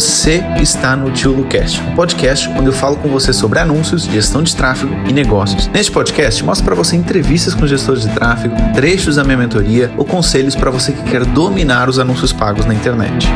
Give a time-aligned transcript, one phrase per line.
[0.00, 4.42] Você está no Tio Lucast, um podcast onde eu falo com você sobre anúncios, gestão
[4.42, 5.68] de tráfego e negócios.
[5.68, 10.06] Neste podcast, mostro para você entrevistas com gestores de tráfego, trechos da minha mentoria ou
[10.06, 13.26] conselhos para você que quer dominar os anúncios pagos na internet.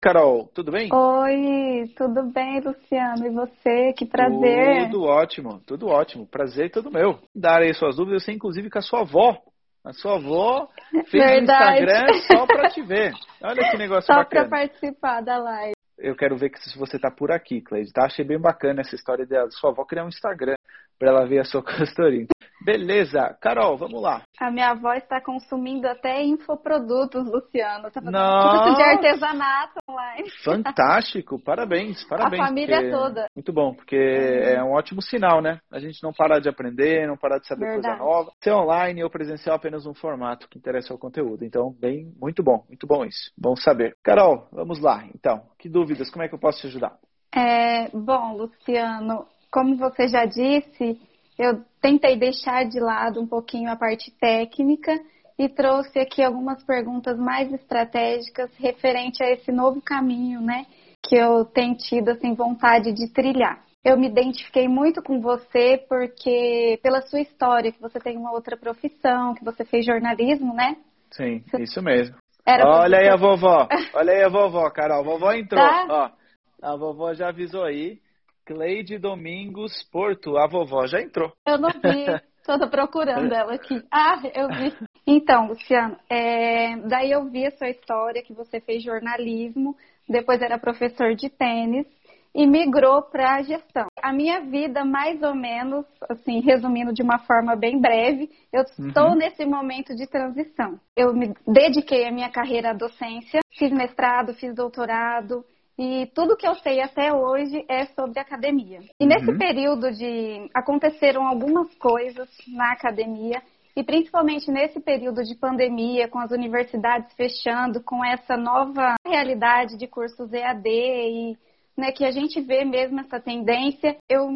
[0.00, 0.88] Carol, tudo bem?
[0.90, 3.26] Oi, tudo bem, Luciano?
[3.26, 3.92] E você?
[3.92, 4.88] Que prazer.
[4.90, 6.26] Tudo ótimo, tudo ótimo.
[6.26, 7.18] Prazer todo meu.
[7.34, 9.36] Dar aí suas dúvidas, você inclusive com a sua avó
[9.84, 10.68] a sua avó
[11.10, 11.80] fez Verdade.
[11.80, 13.12] um Instagram só para te ver.
[13.42, 14.44] Olha que negócio só bacana.
[14.44, 15.72] Só para participar da live.
[15.98, 17.92] Eu quero ver se você tá por aqui, Cleide.
[17.92, 18.06] Tá?
[18.06, 20.54] Achei bem bacana essa história da sua avó criar um Instagram
[20.98, 22.26] para ela ver a sua consultoria.
[22.64, 23.36] Beleza.
[23.40, 24.22] Carol, vamos lá.
[24.38, 27.90] A minha avó está consumindo até infoprodutos, Luciano.
[27.90, 30.30] Tá fazendo curso de artesanato online.
[30.44, 31.42] Fantástico.
[31.42, 32.42] Parabéns, parabéns.
[32.42, 32.90] A família porque...
[32.90, 33.26] toda.
[33.34, 35.58] Muito bom, porque é um ótimo sinal, né?
[35.70, 37.98] A gente não parar de aprender, não parar de saber Verdade.
[37.98, 38.32] coisa nova.
[38.42, 41.44] Ser online ou presencial é apenas um formato que interessa ao conteúdo.
[41.44, 43.30] Então, bem, muito bom, muito bom isso.
[43.36, 43.96] Bom saber.
[44.02, 45.04] Carol, vamos lá.
[45.14, 46.10] Então, que dúvidas?
[46.10, 46.96] Como é que eu posso te ajudar?
[47.34, 51.00] É, bom, Luciano, como você já disse,
[51.38, 54.92] eu tentei deixar de lado um pouquinho a parte técnica
[55.38, 60.66] e trouxe aqui algumas perguntas mais estratégicas referente a esse novo caminho, né,
[61.02, 63.62] que eu tenho tido assim vontade de trilhar.
[63.84, 68.56] Eu me identifiquei muito com você porque pela sua história, que você tem uma outra
[68.56, 70.76] profissão, que você fez jornalismo, né?
[71.10, 72.14] Sim, isso mesmo.
[72.46, 75.86] Era olha aí a vovó, olha aí a vovó, Carol, a vovó entrou, tá?
[75.88, 76.22] ó.
[76.62, 77.98] A vovó já avisou aí
[78.44, 81.32] Cleide Domingos Porto, a vovó já entrou.
[81.46, 82.06] Eu não vi,
[82.38, 83.82] estou procurando ela aqui.
[83.90, 84.74] Ah, eu vi.
[85.06, 89.76] Então, Luciano, é, daí eu vi a sua história, que você fez jornalismo,
[90.08, 91.86] depois era professor de tênis
[92.34, 93.86] e migrou para a gestão.
[94.02, 98.88] A minha vida, mais ou menos, assim, resumindo de uma forma bem breve, eu uhum.
[98.88, 100.80] estou nesse momento de transição.
[100.96, 105.44] Eu me dediquei à minha carreira à docência, fiz mestrado, fiz doutorado,
[105.78, 108.80] e tudo que eu sei até hoje é sobre academia.
[109.00, 109.38] E nesse uhum.
[109.38, 113.42] período de aconteceram algumas coisas na academia
[113.74, 119.86] e principalmente nesse período de pandemia, com as universidades fechando, com essa nova realidade de
[119.86, 121.38] cursos EAD e
[121.76, 124.28] né, que a gente vê mesmo essa tendência, eu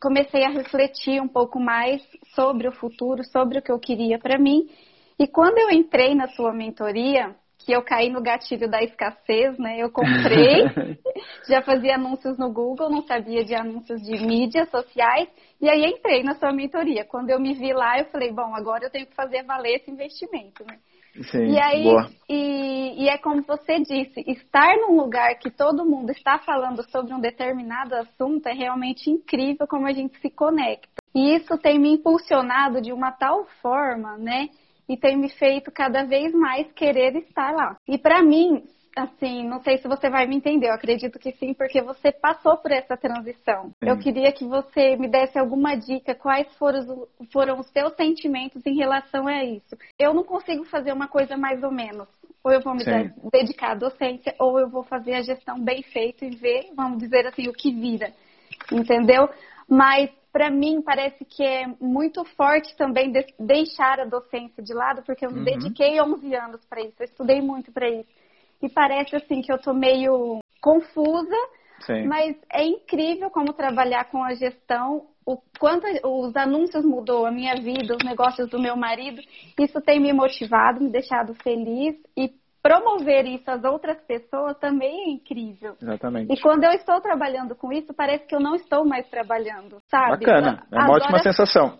[0.00, 2.00] comecei a refletir um pouco mais
[2.36, 4.68] sobre o futuro, sobre o que eu queria para mim.
[5.18, 7.34] E quando eu entrei na sua mentoria,
[7.68, 9.76] que eu caí no gatilho da escassez, né?
[9.78, 10.64] Eu comprei,
[11.46, 15.28] já fazia anúncios no Google, não sabia de anúncios de mídias sociais,
[15.60, 17.04] e aí entrei na sua mentoria.
[17.04, 19.90] Quando eu me vi lá, eu falei, bom, agora eu tenho que fazer valer esse
[19.90, 20.78] investimento, né?
[21.30, 22.10] Sim, e aí, boa.
[22.26, 27.12] E, e é como você disse, estar num lugar que todo mundo está falando sobre
[27.12, 30.88] um determinado assunto é realmente incrível como a gente se conecta.
[31.14, 34.48] E isso tem me impulsionado de uma tal forma, né?
[34.88, 37.76] E tem me feito cada vez mais querer estar lá.
[37.86, 38.64] E para mim,
[38.96, 42.56] assim, não sei se você vai me entender, eu acredito que sim, porque você passou
[42.56, 43.70] por essa transição.
[43.82, 43.88] Sim.
[43.88, 48.76] Eu queria que você me desse alguma dica, quais foram, foram os seus sentimentos em
[48.76, 49.76] relação a isso.
[49.98, 52.08] Eu não consigo fazer uma coisa mais ou menos.
[52.42, 52.84] Ou eu vou me
[53.32, 57.26] dedicar à docência, ou eu vou fazer a gestão bem feita e ver, vamos dizer
[57.26, 58.12] assim, o que vira.
[58.72, 59.28] Entendeu?
[59.68, 65.02] Mas para mim parece que é muito forte também de deixar a docência de lado,
[65.02, 65.44] porque eu me uhum.
[65.44, 68.08] dediquei 11 anos para isso, eu estudei muito para isso.
[68.62, 71.36] E parece assim que eu tô meio confusa,
[71.80, 72.06] Sim.
[72.06, 77.54] mas é incrível como trabalhar com a gestão, o quanto os anúncios mudou a minha
[77.54, 79.20] vida, os negócios do meu marido.
[79.60, 82.32] Isso tem me motivado, me deixado feliz e
[82.62, 85.76] promover isso às outras pessoas também é incrível.
[85.80, 86.32] Exatamente.
[86.32, 90.18] E quando eu estou trabalhando com isso, parece que eu não estou mais trabalhando, sabe?
[90.18, 91.78] Bacana, é uma Agora, ótima sensação.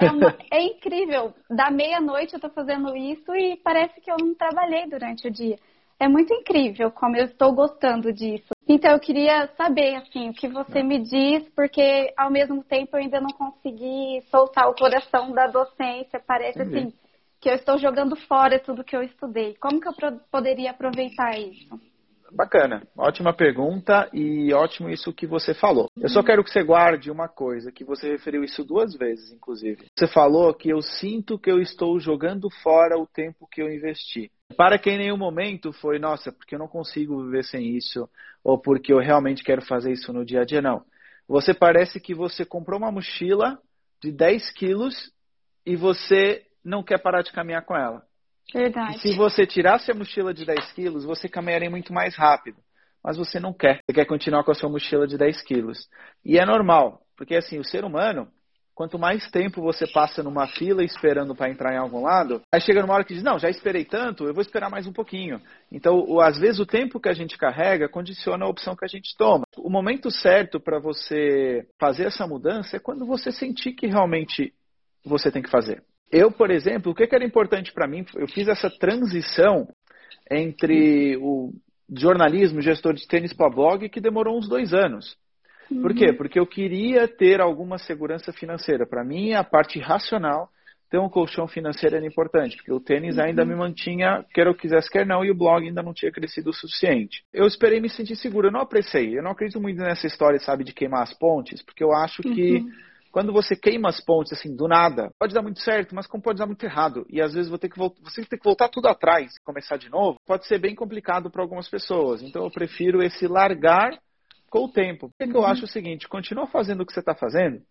[0.00, 1.34] É, uma, é incrível.
[1.50, 5.56] Da meia-noite eu estou fazendo isso e parece que eu não trabalhei durante o dia.
[6.00, 8.48] É muito incrível como eu estou gostando disso.
[8.66, 13.00] Então eu queria saber assim o que você me diz, porque ao mesmo tempo eu
[13.00, 16.20] ainda não consegui soltar o coração da docência.
[16.26, 16.88] Parece Entendi.
[16.88, 17.03] assim
[17.44, 19.54] que eu estou jogando fora tudo que eu estudei.
[19.60, 19.92] Como que eu
[20.32, 21.78] poderia aproveitar isso?
[22.32, 25.90] Bacana, ótima pergunta e ótimo isso que você falou.
[25.94, 29.88] Eu só quero que você guarde uma coisa, que você referiu isso duas vezes, inclusive.
[29.94, 34.32] Você falou que eu sinto que eu estou jogando fora o tempo que eu investi.
[34.56, 38.08] Para que em nenhum momento foi, nossa, porque eu não consigo viver sem isso,
[38.42, 40.82] ou porque eu realmente quero fazer isso no dia a dia, não.
[41.28, 43.58] Você parece que você comprou uma mochila
[44.02, 45.12] de 10 quilos
[45.66, 48.02] e você não quer parar de caminhar com ela.
[48.52, 48.96] Verdade.
[48.96, 52.58] E se você tirasse a mochila de 10 quilos, você caminharia muito mais rápido.
[53.02, 53.80] Mas você não quer.
[53.84, 55.88] Você quer continuar com a sua mochila de 10 quilos.
[56.24, 58.28] E é normal, porque assim, o ser humano,
[58.74, 62.80] quanto mais tempo você passa numa fila esperando para entrar em algum lado, aí chega
[62.80, 65.40] numa hora que diz, não, já esperei tanto, eu vou esperar mais um pouquinho.
[65.70, 69.14] Então, às vezes, o tempo que a gente carrega condiciona a opção que a gente
[69.16, 69.44] toma.
[69.58, 74.52] O momento certo para você fazer essa mudança é quando você sentir que realmente
[75.04, 75.82] você tem que fazer.
[76.14, 79.66] Eu, por exemplo, o que, que era importante para mim, eu fiz essa transição
[80.30, 81.52] entre o
[81.92, 85.16] jornalismo, gestor de tênis para blog, que demorou uns dois anos.
[85.68, 86.10] Por quê?
[86.10, 86.16] Uhum.
[86.16, 88.86] Porque eu queria ter alguma segurança financeira.
[88.86, 90.48] Para mim, a parte racional,
[90.88, 93.48] ter um colchão financeiro era importante, porque o tênis ainda uhum.
[93.48, 96.54] me mantinha, quer eu quisesse, quer não, e o blog ainda não tinha crescido o
[96.54, 97.24] suficiente.
[97.32, 99.18] Eu esperei me sentir seguro, eu não apressei.
[99.18, 102.58] Eu não acredito muito nessa história, sabe, de queimar as pontes, porque eu acho que
[102.58, 102.70] uhum.
[103.14, 106.40] Quando você queima as pontes, assim, do nada, pode dar muito certo, mas como pode
[106.40, 107.06] dar muito errado.
[107.08, 110.18] E às vezes vou ter que você tem que voltar tudo atrás, começar de novo,
[110.26, 112.22] pode ser bem complicado para algumas pessoas.
[112.22, 113.96] Então eu prefiro esse largar
[114.50, 115.06] com o tempo.
[115.06, 115.46] O que, eu uhum.
[115.46, 117.62] acho o seguinte: continua fazendo o que você está fazendo,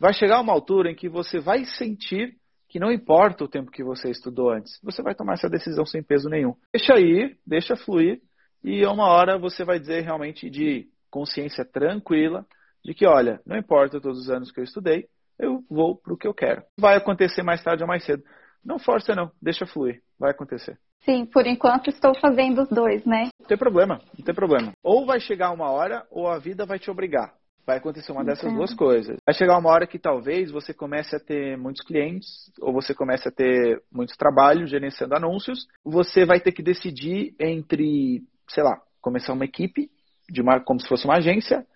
[0.00, 3.84] vai chegar uma altura em que você vai sentir que não importa o tempo que
[3.84, 6.54] você estudou antes, você vai tomar essa decisão sem peso nenhum.
[6.72, 8.22] Deixa ir, deixa fluir,
[8.64, 12.46] e uma hora você vai dizer realmente de consciência tranquila
[12.84, 15.06] de que, olha, não importa todos os anos que eu estudei,
[15.38, 16.62] eu vou para o que eu quero.
[16.78, 18.22] Vai acontecer mais tarde ou mais cedo.
[18.64, 20.78] Não força não, deixa fluir, vai acontecer.
[21.04, 23.28] Sim, por enquanto estou fazendo os dois, né?
[23.40, 24.72] Não tem problema, não tem problema.
[24.82, 27.32] Ou vai chegar uma hora, ou a vida vai te obrigar.
[27.64, 29.18] Vai acontecer uma dessas duas coisas.
[29.26, 33.28] Vai chegar uma hora que talvez você comece a ter muitos clientes, ou você comece
[33.28, 35.66] a ter muito trabalho gerenciando anúncios.
[35.84, 39.90] Você vai ter que decidir entre, sei lá, começar uma equipe,
[40.30, 41.66] de uma, como se fosse uma agência,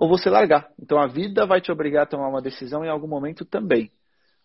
[0.00, 0.66] ou você largar.
[0.80, 3.90] Então a vida vai te obrigar a tomar uma decisão em algum momento também.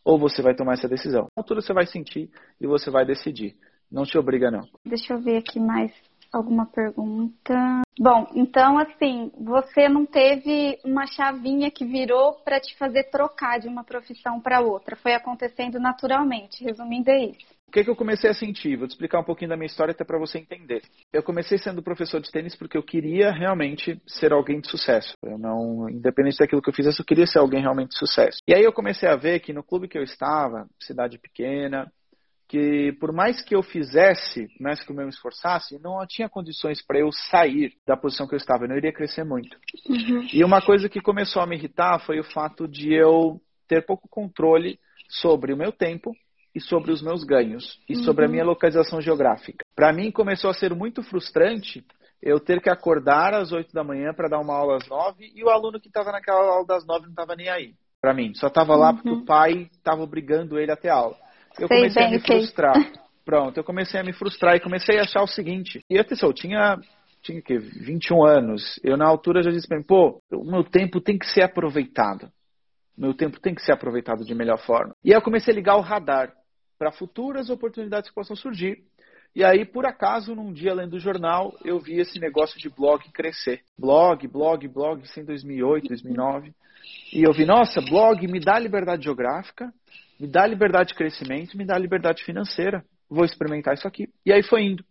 [0.03, 1.29] Ou você vai tomar essa decisão.
[1.33, 2.29] Na altura você vai sentir
[2.59, 3.55] e você vai decidir.
[3.89, 4.67] Não te obriga, não.
[4.85, 5.93] Deixa eu ver aqui mais
[6.33, 7.81] alguma pergunta.
[7.97, 13.69] Bom, então assim, você não teve uma chavinha que virou para te fazer trocar de
[13.69, 14.97] uma profissão para outra.
[14.97, 16.65] Foi acontecendo naturalmente.
[16.65, 17.55] Resumindo, é isso.
[17.75, 18.77] Que, que eu comecei a sentir?
[18.77, 20.81] Vou te explicar um pouquinho da minha história até para você entender.
[21.11, 25.13] Eu comecei sendo professor de tênis porque eu queria realmente ser alguém de sucesso.
[25.21, 28.37] Eu não, independente daquilo que eu fizesse, eu queria ser alguém realmente de sucesso.
[28.47, 31.91] E aí eu comecei a ver que no clube que eu estava, cidade pequena,
[32.47, 36.99] que por mais que eu fizesse, mais que eu me esforçasse, não tinha condições para
[36.99, 39.57] eu sair da posição que eu estava, eu não iria crescer muito.
[39.89, 40.25] Uhum.
[40.31, 44.07] E uma coisa que começou a me irritar foi o fato de eu ter pouco
[44.07, 44.79] controle
[45.09, 46.15] sobre o meu tempo
[46.55, 48.03] e sobre os meus ganhos e uhum.
[48.03, 49.65] sobre a minha localização geográfica.
[49.75, 51.83] Para mim começou a ser muito frustrante
[52.21, 55.43] eu ter que acordar às 8 da manhã para dar uma aula às 9 e
[55.43, 58.47] o aluno que estava naquela aula das 9 não estava nem aí para mim, só
[58.47, 59.25] estava lá porque o uhum.
[59.25, 61.17] pai estava obrigando ele até a aula
[61.59, 62.37] eu sei comecei bem, a me sei.
[62.37, 62.75] frustrar.
[63.23, 65.81] Pronto, eu comecei a me frustrar e comecei a achar o seguinte.
[65.89, 66.77] E atenção, eu tinha,
[67.23, 68.79] tinha que 21 anos.
[68.83, 72.29] Eu na altura já disse para mim, pô, o meu tempo tem que ser aproveitado.
[72.97, 74.93] Meu tempo tem que ser aproveitado de melhor forma.
[75.03, 76.31] E aí eu comecei a ligar o radar
[76.77, 78.83] para futuras oportunidades que possam surgir.
[79.35, 83.03] E aí, por acaso, num dia lendo o jornal, eu vi esse negócio de blog
[83.11, 83.61] crescer.
[83.77, 86.53] Blog, blog, blog, isso em 2008, 2009.
[87.11, 89.73] E eu vi, nossa, blog me dá liberdade geográfica,
[90.17, 92.83] me dá liberdade de crescimento, me dá liberdade financeira.
[93.09, 94.07] Vou experimentar isso aqui.
[94.25, 94.85] E aí foi indo.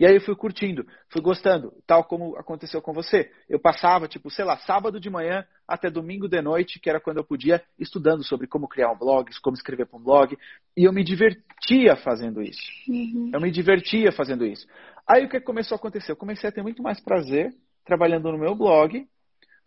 [0.00, 3.30] E aí eu fui curtindo, fui gostando, tal como aconteceu com você.
[3.46, 7.18] Eu passava, tipo, sei lá, sábado de manhã até domingo de noite, que era quando
[7.18, 10.38] eu podia, estudando sobre como criar um blog, como escrever para um blog.
[10.74, 12.62] E eu me divertia fazendo isso.
[12.88, 13.30] Uhum.
[13.34, 14.66] Eu me divertia fazendo isso.
[15.06, 16.12] Aí o que começou a acontecer?
[16.12, 17.52] Eu comecei a ter muito mais prazer
[17.84, 19.06] trabalhando no meu blog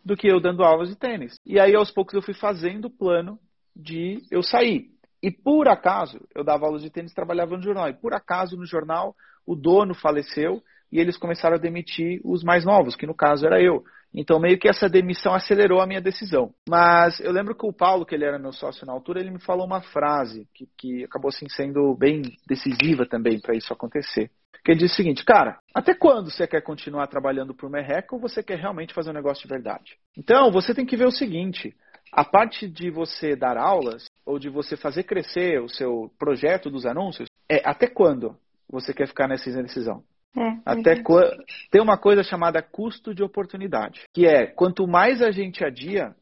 [0.04, 1.40] do que eu dando aulas de tênis.
[1.46, 3.38] E aí aos poucos eu fui fazendo o plano
[3.76, 4.90] de eu sair.
[5.22, 7.88] E por acaso, eu dava aulas de tênis, trabalhava no jornal.
[7.88, 12.64] E por acaso, no jornal, o dono faleceu e eles começaram a demitir os mais
[12.64, 13.84] novos, que no caso era eu.
[14.14, 16.54] Então, meio que essa demissão acelerou a minha decisão.
[16.70, 19.40] Mas eu lembro que o Paulo, que ele era meu sócio na altura, ele me
[19.40, 24.30] falou uma frase que, que acabou assim, sendo bem decisiva também para isso acontecer.
[24.64, 28.16] Que ele disse o seguinte, cara, até quando você quer continuar trabalhando para o Merreca
[28.16, 29.98] ou você quer realmente fazer um negócio de verdade?
[30.16, 31.76] Então, você tem que ver o seguinte,
[32.12, 36.86] a parte de você dar aulas ou de você fazer crescer o seu projeto dos
[36.86, 38.38] anúncios é até quando
[38.74, 40.04] você quer ficar nessa indecisão.
[40.36, 41.32] É, até quando
[41.70, 46.16] tem uma coisa chamada custo de oportunidade, que é quanto mais a gente adia,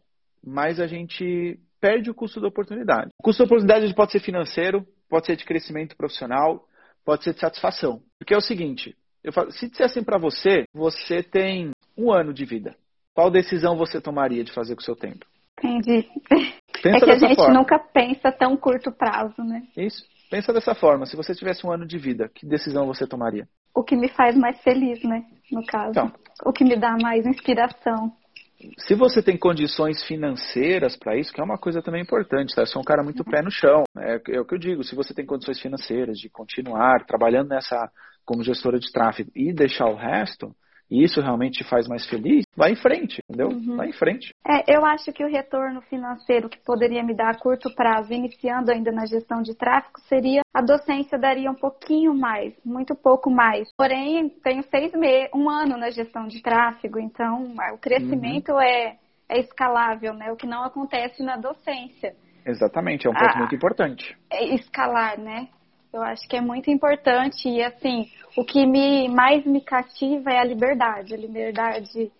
[0.46, 3.10] mais a gente perde o custo da oportunidade.
[3.18, 6.66] O custo da oportunidade pode ser financeiro, pode ser de crescimento profissional,
[7.06, 8.02] pode ser de satisfação.
[8.20, 12.44] Porque é o seguinte, eu falo, se dissessem para você, você tem um ano de
[12.44, 12.76] vida,
[13.14, 15.26] qual decisão você tomaria de fazer com o seu tempo?
[15.58, 16.06] Entendi.
[16.84, 17.54] Pensa é que a gente forma.
[17.54, 19.64] nunca pensa tão curto prazo, né?
[19.78, 20.04] Isso.
[20.32, 21.06] Pensa dessa forma.
[21.06, 23.46] Se você tivesse um ano de vida, que decisão você tomaria?
[23.76, 25.26] O que me faz mais feliz, né?
[25.52, 25.92] No caso.
[25.92, 26.12] Então.
[26.46, 28.14] O que me dá mais inspiração.
[28.78, 32.62] se você tem condições financeiras para isso, que é uma coisa também importante, tá?
[32.62, 33.84] Eu sou um cara muito pé no chão.
[33.98, 37.92] É, é o que eu digo, se você tem condições financeiras de continuar trabalhando nessa
[38.24, 40.56] como gestora de tráfego e deixar o resto,
[40.92, 43.48] e isso realmente te faz mais feliz, vai em frente, entendeu?
[43.48, 43.78] Uhum.
[43.78, 44.34] Vai em frente.
[44.46, 48.72] É, eu acho que o retorno financeiro que poderia me dar a curto prazo, iniciando
[48.72, 53.70] ainda na gestão de tráfego, seria a docência daria um pouquinho mais, muito pouco mais.
[53.78, 58.62] Porém, tenho seis meses, um ano na gestão de tráfego, então o crescimento uhum.
[58.62, 58.98] é,
[59.30, 60.30] é escalável, né?
[60.32, 62.14] O que não acontece na docência.
[62.46, 64.18] Exatamente, é um ponto muito importante.
[64.30, 65.48] É escalar, né?
[65.94, 70.40] Eu acho que é muito importante e assim, o que me mais me cativa é
[70.40, 72.12] a liberdade, a liberdade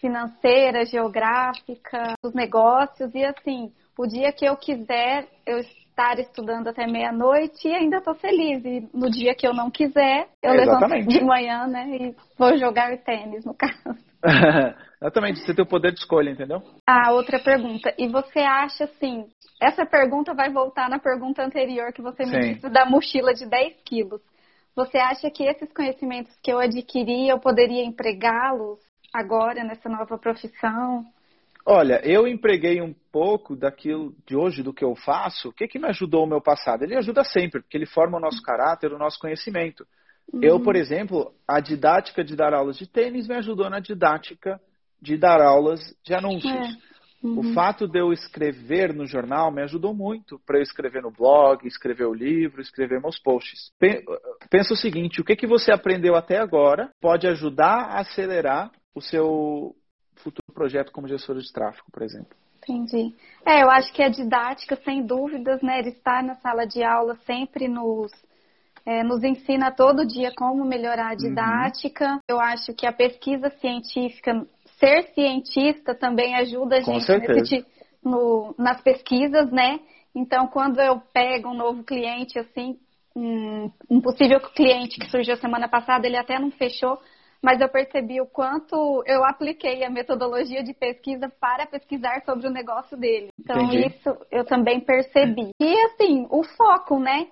[0.00, 6.86] financeira, geográfica, dos negócios e assim, o dia que eu quiser eu estar estudando até
[6.86, 8.62] meia-noite e ainda estou feliz.
[8.64, 12.96] E no dia que eu não quiser, eu levanto de manhã, né, e vou jogar
[12.98, 13.98] tênis no caso.
[15.00, 16.62] Exatamente, você tem o poder de escolha, entendeu?
[16.86, 17.94] Ah, outra pergunta.
[17.98, 19.26] E você acha assim,
[19.60, 22.54] essa pergunta vai voltar na pergunta anterior que você me Sim.
[22.54, 24.20] disse da mochila de 10 quilos.
[24.74, 28.78] Você acha que esses conhecimentos que eu adquiri, eu poderia empregá-los
[29.12, 31.04] agora nessa nova profissão?
[31.64, 35.48] Olha, eu empreguei um pouco daquilo de hoje, do que eu faço.
[35.48, 36.84] O que, que me ajudou o meu passado?
[36.84, 39.86] Ele ajuda sempre, porque ele forma o nosso caráter, o nosso conhecimento.
[40.32, 40.40] Uhum.
[40.42, 44.60] Eu, por exemplo, a didática de dar aulas de tênis me ajudou na didática
[45.00, 46.52] de dar aulas de anúncios.
[46.52, 46.86] É.
[47.22, 47.40] Uhum.
[47.40, 51.66] O fato de eu escrever no jornal me ajudou muito para eu escrever no blog,
[51.66, 53.72] escrever o livro, escrever meus posts.
[54.50, 59.00] Pensa o seguinte: o que, que você aprendeu até agora pode ajudar a acelerar o
[59.00, 59.74] seu
[60.16, 62.36] futuro projeto como gestor de tráfego, por exemplo?
[62.58, 63.14] Entendi.
[63.44, 67.16] É, eu acho que a didática, sem dúvidas, né, ele estar na sala de aula
[67.24, 68.10] sempre nos
[68.84, 71.16] é, nos ensina todo dia como melhorar a uhum.
[71.16, 72.12] didática.
[72.12, 72.20] Uhum.
[72.28, 74.46] Eu acho que a pesquisa científica
[74.78, 77.66] ser cientista também ajuda a gente nesse,
[78.04, 79.80] no, nas pesquisas, né?
[80.14, 82.78] Então, quando eu pego um novo cliente, assim,
[83.14, 86.98] um, um possível cliente que surgiu semana passada, ele até não fechou,
[87.42, 92.50] mas eu percebi o quanto eu apliquei a metodologia de pesquisa para pesquisar sobre o
[92.50, 93.28] negócio dele.
[93.38, 93.88] Então, Entendi.
[93.88, 95.50] isso eu também percebi.
[95.60, 97.28] E, assim, o foco, né?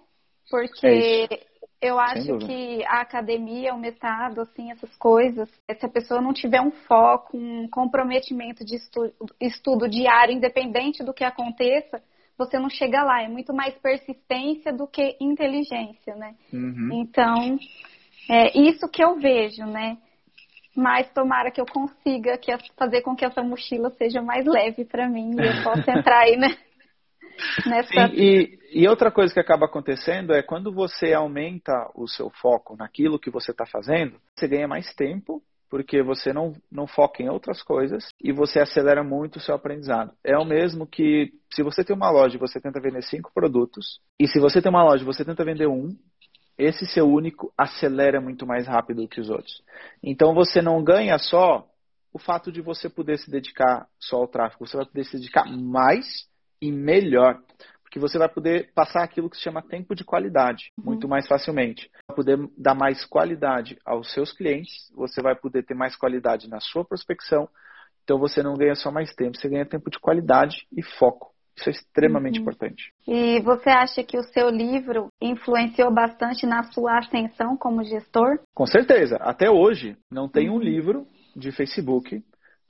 [0.50, 1.40] Porque é
[1.84, 6.60] eu acho que a academia, o mestrado, assim, essas coisas, se a pessoa não tiver
[6.60, 12.02] um foco, um comprometimento de estudo, estudo diário, independente do que aconteça,
[12.38, 13.22] você não chega lá.
[13.22, 16.34] É muito mais persistência do que inteligência, né?
[16.50, 16.90] Uhum.
[16.92, 17.58] Então,
[18.30, 19.98] é isso que eu vejo, né?
[20.74, 25.08] Mas tomara que eu consiga que fazer com que essa mochila seja mais leve para
[25.08, 26.56] mim e eu possa entrar aí, né?
[27.66, 28.10] Nessa...
[28.12, 33.18] E, e outra coisa que acaba acontecendo é quando você aumenta o seu foco naquilo
[33.18, 37.62] que você está fazendo, você ganha mais tempo, porque você não, não foca em outras
[37.62, 40.12] coisas e você acelera muito o seu aprendizado.
[40.22, 44.00] É o mesmo que se você tem uma loja e você tenta vender cinco produtos,
[44.20, 45.96] e se você tem uma loja e você tenta vender um,
[46.56, 49.62] esse seu único acelera muito mais rápido que os outros.
[50.02, 51.66] Então você não ganha só
[52.12, 55.44] o fato de você poder se dedicar só ao tráfego, você vai poder se dedicar
[55.44, 56.28] mais
[56.64, 57.38] e melhor.
[57.82, 60.86] Porque você vai poder passar aquilo que se chama tempo de qualidade uhum.
[60.86, 61.88] muito mais facilmente.
[62.08, 66.58] Vai poder dar mais qualidade aos seus clientes, você vai poder ter mais qualidade na
[66.58, 67.48] sua prospecção.
[68.02, 71.32] Então você não ganha só mais tempo, você ganha tempo de qualidade e foco.
[71.56, 72.42] Isso é extremamente uhum.
[72.42, 72.92] importante.
[73.06, 78.40] E você acha que o seu livro influenciou bastante na sua ascensão como gestor?
[78.52, 79.18] Com certeza.
[79.20, 80.58] Até hoje, não tem um uhum.
[80.58, 81.06] livro
[81.36, 82.24] de Facebook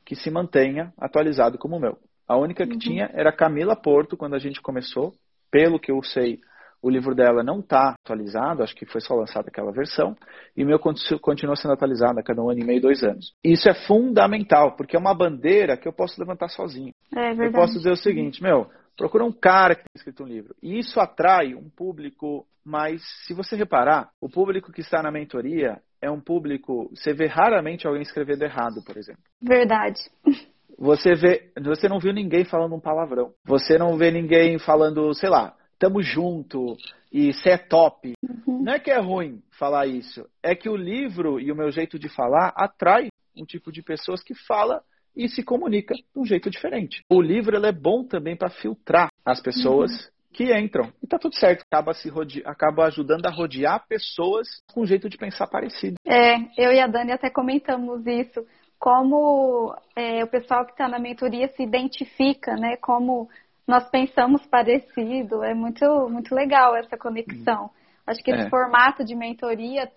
[0.04, 1.98] que se mantenha atualizado como o meu.
[2.26, 2.78] A única que uhum.
[2.78, 5.12] tinha era Camila Porto, quando a gente começou.
[5.50, 6.40] Pelo que eu sei,
[6.84, 10.14] o livro dela não está atualizado, acho que foi só lançada aquela versão,
[10.54, 13.32] e o meu continua sendo atualizado a cada um ano e meio, dois anos.
[13.42, 16.92] Isso é fundamental, porque é uma bandeira que eu posso levantar sozinho.
[17.16, 20.54] É eu posso dizer o seguinte, meu, procura um cara que tem escrito um livro.
[20.62, 25.80] E isso atrai um público, mas se você reparar, o público que está na mentoria
[26.02, 29.22] é um público, você vê raramente alguém escrevendo errado, por exemplo.
[29.40, 30.00] Verdade.
[30.78, 33.32] Você vê, você não viu ninguém falando um palavrão.
[33.44, 36.76] Você não vê ninguém falando, sei lá, tamo junto
[37.12, 38.12] e cê é top.
[38.22, 38.62] Uhum.
[38.62, 41.98] Não é que é ruim falar isso, é que o livro e o meu jeito
[41.98, 44.82] de falar atrai um tipo de pessoas que fala
[45.16, 47.02] e se comunica de um jeito diferente.
[47.08, 50.10] O livro é bom também para filtrar as pessoas uhum.
[50.32, 50.92] que entram.
[51.02, 51.62] E tá tudo certo.
[51.70, 52.42] Acaba, se rode...
[52.44, 55.96] acaba ajudando a rodear pessoas com um jeito de pensar parecido.
[56.04, 58.44] É, eu e a Dani até comentamos isso
[58.84, 62.76] como é, o pessoal que está na mentoria se identifica, né?
[62.76, 63.30] Como
[63.66, 65.42] nós pensamos parecido.
[65.42, 67.70] É muito, muito legal essa conexão.
[68.06, 68.50] Acho que esse é.
[68.50, 69.90] formato de mentoria,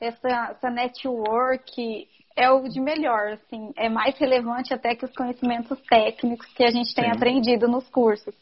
[0.00, 5.80] essa, essa network, é o de melhor, assim, é mais relevante até que os conhecimentos
[5.82, 7.12] técnicos que a gente tem Sim.
[7.12, 8.34] aprendido nos cursos.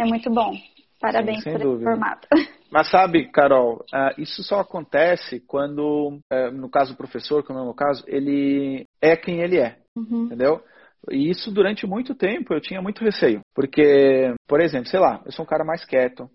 [0.00, 0.54] É muito bom.
[0.98, 1.74] Parabéns Sim, por dúvida.
[1.74, 2.28] esse formato.
[2.70, 7.62] Mas sabe, Carol, uh, isso só acontece quando, uh, no caso do professor, como é
[7.62, 10.26] o meu caso, ele é quem ele é, uhum.
[10.26, 10.62] entendeu?
[11.10, 13.40] E isso durante muito tempo eu tinha muito receio.
[13.54, 16.30] Porque, por exemplo, sei lá, eu sou um cara mais quieto,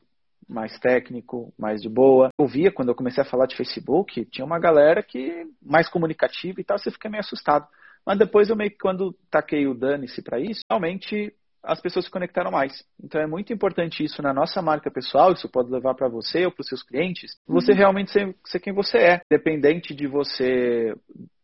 [0.47, 2.29] mais técnico, mais de boa.
[2.37, 6.59] Eu via quando eu comecei a falar de Facebook, tinha uma galera que mais comunicativa
[6.59, 7.67] e tal, você fica meio assustado.
[8.05, 11.33] Mas depois eu meio que quando taquei o dane-se para isso, realmente
[11.65, 12.83] as pessoas se conectaram mais.
[13.03, 16.51] Então é muito importante isso na nossa marca pessoal, isso pode levar para você ou
[16.51, 17.77] para os seus clientes, você uhum.
[17.77, 20.93] realmente ser, ser quem você é, dependente de você,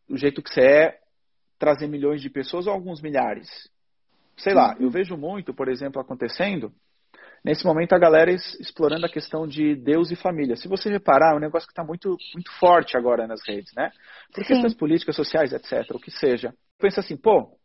[0.07, 0.99] do jeito que você é,
[1.59, 3.49] trazer milhões de pessoas ou alguns milhares.
[4.37, 4.91] Sei lá, eu uhum.
[4.91, 6.71] vejo muito, por exemplo, acontecendo
[7.43, 10.55] nesse momento a galera explorando a questão de Deus e família.
[10.55, 13.91] Se você reparar, é um negócio que está muito, muito forte agora nas redes, né?
[14.33, 14.53] Por Sim.
[14.53, 16.53] questões políticas, sociais, etc., o que seja.
[16.79, 17.57] Pensa assim, pô,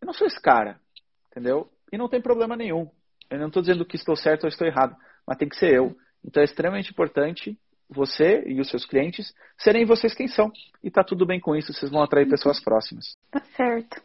[0.00, 0.80] eu não sou esse cara,
[1.30, 1.70] entendeu?
[1.92, 2.88] E não tem problema nenhum.
[3.30, 5.94] Eu não estou dizendo que estou certo ou estou errado, mas tem que ser eu.
[6.24, 7.56] Então é extremamente importante
[7.88, 10.50] você e os seus clientes serem vocês quem são.
[10.82, 13.16] E tá tudo bem com isso, vocês vão atrair pessoas próximas.
[13.30, 14.00] Tá certo.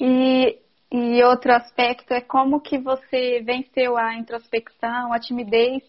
[0.00, 0.58] E
[0.90, 5.82] e outro aspecto é como que você venceu a introspecção, a timidez.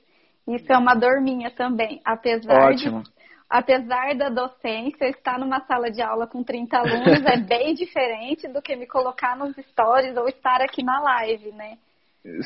[0.48, 2.02] Isso é uma dor minha também.
[2.04, 3.04] Apesar Ótimo.
[3.04, 3.12] De,
[3.50, 8.62] apesar da docência, estar numa sala de aula com 30 alunos é bem diferente do
[8.62, 11.78] que me colocar nos stories ou estar aqui na live, né?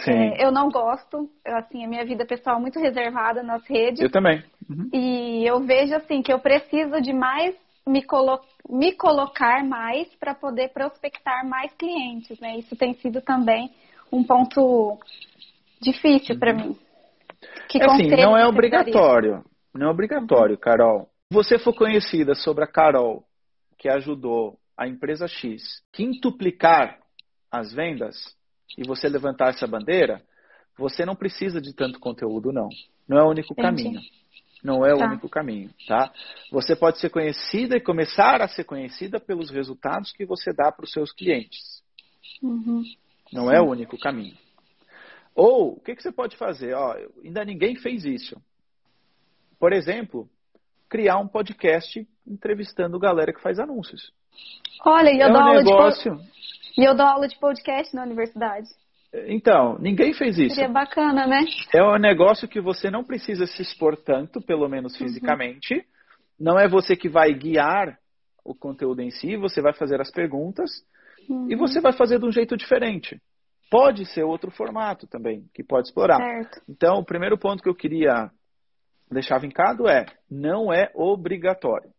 [0.03, 0.11] Sim.
[0.11, 3.99] É, eu não gosto, assim, a minha vida pessoal é muito reservada nas redes.
[3.99, 4.43] Eu também.
[4.69, 4.89] Uhum.
[4.93, 7.55] E eu vejo, assim, que eu preciso de mais
[7.85, 8.39] me, colo
[8.69, 12.59] me colocar mais para poder prospectar mais clientes, né?
[12.59, 13.71] Isso tem sido também
[14.11, 14.99] um ponto
[15.81, 16.77] difícil para mim.
[17.67, 19.43] Que é assim, não é obrigatório.
[19.73, 21.09] Não é obrigatório, Carol.
[21.31, 23.25] Se você for conhecida sobre a Carol,
[23.77, 26.99] que ajudou a empresa X quintuplicar
[27.51, 28.15] as vendas
[28.77, 30.21] e você levantar essa bandeira,
[30.77, 32.69] você não precisa de tanto conteúdo, não.
[33.07, 33.83] Não é o único Entendi.
[33.83, 34.01] caminho
[34.63, 35.07] não é o tá.
[35.07, 36.11] único caminho, tá?
[36.51, 40.85] Você pode ser conhecida e começar a ser conhecida pelos resultados que você dá para
[40.85, 41.83] os seus clientes.
[42.41, 42.83] Uhum.
[43.33, 43.55] Não Sim.
[43.55, 44.37] é o único caminho.
[45.33, 46.73] Ou, o que, que você pode fazer?
[46.73, 48.39] Ó, ainda ninguém fez isso.
[49.61, 50.27] Por exemplo,
[50.89, 54.11] criar um podcast entrevistando galera que faz anúncios.
[54.83, 56.15] Olha, e eu, é dou, um aula negócio...
[56.15, 56.81] de...
[56.81, 58.67] e eu dou aula de podcast na universidade.
[59.27, 60.55] Então, ninguém fez isso.
[60.55, 61.45] Seria bacana, né?
[61.75, 65.05] É um negócio que você não precisa se expor tanto, pelo menos uhum.
[65.05, 65.75] fisicamente.
[65.75, 65.83] Uhum.
[66.39, 67.99] Não é você que vai guiar
[68.43, 70.71] o conteúdo em si, você vai fazer as perguntas
[71.29, 71.51] uhum.
[71.51, 73.21] e você vai fazer de um jeito diferente.
[73.69, 76.17] Pode ser outro formato também, que pode explorar.
[76.17, 76.61] Certo.
[76.67, 78.31] Então, o primeiro ponto que eu queria
[79.13, 81.89] deixar vincado é: não é obrigatório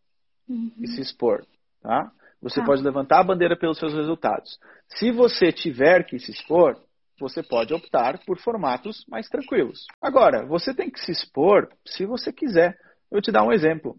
[0.47, 0.71] uhum.
[0.85, 1.45] se expor.
[1.81, 2.11] Tá?
[2.41, 2.65] Você tá.
[2.65, 4.59] pode levantar a bandeira pelos seus resultados.
[4.87, 6.77] Se você tiver que se expor,
[7.19, 9.85] você pode optar por formatos mais tranquilos.
[10.01, 12.77] Agora, você tem que se expor se você quiser.
[13.11, 13.95] Eu te dar um exemplo.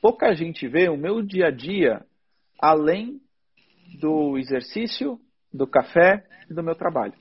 [0.00, 2.04] Pouca gente vê o meu dia a dia
[2.60, 3.20] além
[4.00, 5.18] do exercício,
[5.52, 7.14] do café e do meu trabalho.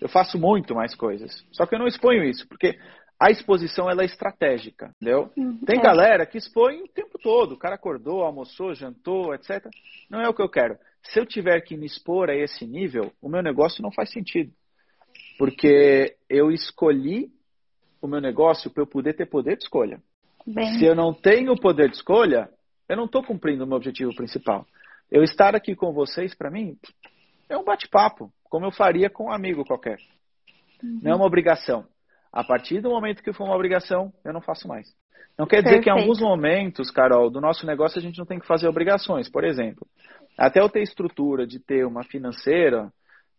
[0.00, 1.44] Eu faço muito mais coisas.
[1.52, 2.78] Só que eu não exponho isso, porque
[3.22, 5.30] a exposição ela é estratégica, entendeu?
[5.36, 5.58] Uhum.
[5.64, 5.82] Tem é.
[5.82, 7.52] galera que expõe o tempo todo.
[7.52, 9.66] O cara acordou, almoçou, jantou, etc.
[10.10, 13.12] Não é o que eu quero se eu tiver que me expor a esse nível,
[13.20, 14.52] o meu negócio não faz sentido.
[15.38, 17.30] Porque eu escolhi
[18.00, 20.00] o meu negócio para eu poder ter poder de escolha.
[20.46, 20.78] Bem...
[20.78, 22.48] Se eu não tenho poder de escolha,
[22.88, 24.66] eu não estou cumprindo o meu objetivo principal.
[25.10, 26.76] Eu estar aqui com vocês, para mim,
[27.48, 29.98] é um bate-papo, como eu faria com um amigo qualquer.
[30.82, 31.00] Uhum.
[31.02, 31.86] Não é uma obrigação.
[32.32, 34.88] A partir do momento que for uma obrigação, eu não faço mais.
[35.38, 35.84] Não quer dizer Perfeito.
[35.84, 39.28] que em alguns momentos, Carol, do nosso negócio a gente não tem que fazer obrigações.
[39.28, 39.86] Por exemplo,
[40.38, 42.92] até eu ter estrutura de ter uma financeira,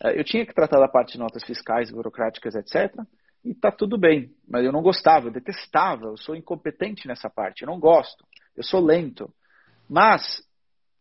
[0.04, 2.94] eh, eu tinha que tratar da parte de notas fiscais, burocráticas, etc.
[3.44, 4.32] E tá tudo bem.
[4.48, 8.26] Mas eu não gostava, eu detestava, eu sou incompetente nessa parte, eu não gosto,
[8.56, 9.32] eu sou lento.
[9.90, 10.42] Mas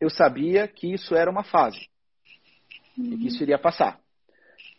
[0.00, 1.88] eu sabia que isso era uma fase
[2.98, 3.12] uhum.
[3.12, 3.98] e que isso iria passar.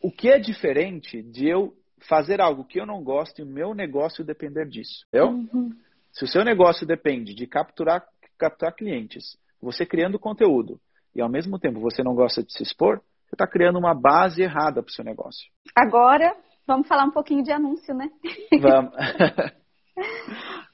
[0.01, 1.73] O que é diferente de eu
[2.07, 5.29] fazer algo que eu não gosto e o meu negócio depender disso, entendeu?
[5.29, 5.71] Uhum.
[6.11, 8.05] Se o seu negócio depende de capturar,
[8.37, 10.79] capturar clientes, você criando conteúdo,
[11.15, 14.41] e ao mesmo tempo você não gosta de se expor, você está criando uma base
[14.41, 15.49] errada para o seu negócio.
[15.75, 16.35] Agora,
[16.67, 18.09] vamos falar um pouquinho de anúncio, né?
[18.61, 18.93] Vamos.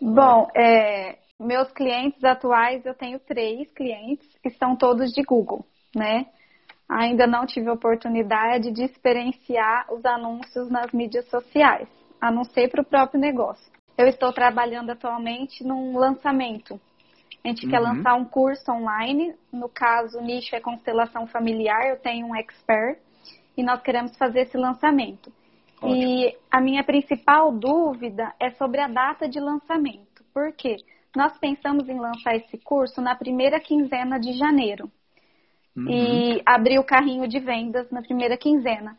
[0.02, 5.66] Bom, é, meus clientes atuais, eu tenho três clientes que são todos de Google,
[5.96, 6.26] né?
[6.90, 11.88] Ainda não tive oportunidade de experienciar os anúncios nas mídias sociais,
[12.20, 13.72] a não ser para o próprio negócio.
[13.96, 16.80] Eu estou trabalhando atualmente num lançamento
[17.44, 17.72] A gente uhum.
[17.72, 22.36] quer lançar um curso online, no caso, o nicho é constelação familiar, eu tenho um
[22.36, 22.98] expert,
[23.56, 25.32] e nós queremos fazer esse lançamento.
[25.82, 25.96] Ótimo.
[25.96, 30.24] E a minha principal dúvida é sobre a data de lançamento.
[30.34, 30.78] Por quê?
[31.16, 34.92] Nós pensamos em lançar esse curso na primeira quinzena de janeiro.
[35.76, 35.90] Uhum.
[35.90, 38.98] E abrir o carrinho de vendas na primeira quinzena.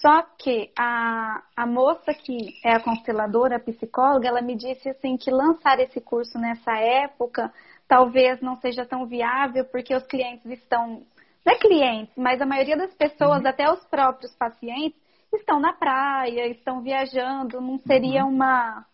[0.00, 5.16] Só que a, a moça que é a consteladora, a psicóloga, ela me disse assim
[5.16, 7.52] que lançar esse curso nessa época
[7.88, 11.02] talvez não seja tão viável porque os clientes estão,
[11.44, 13.48] não é clientes, mas a maioria das pessoas, uhum.
[13.48, 15.00] até os próprios pacientes,
[15.32, 18.34] estão na praia, estão viajando, não seria uhum.
[18.34, 18.86] uma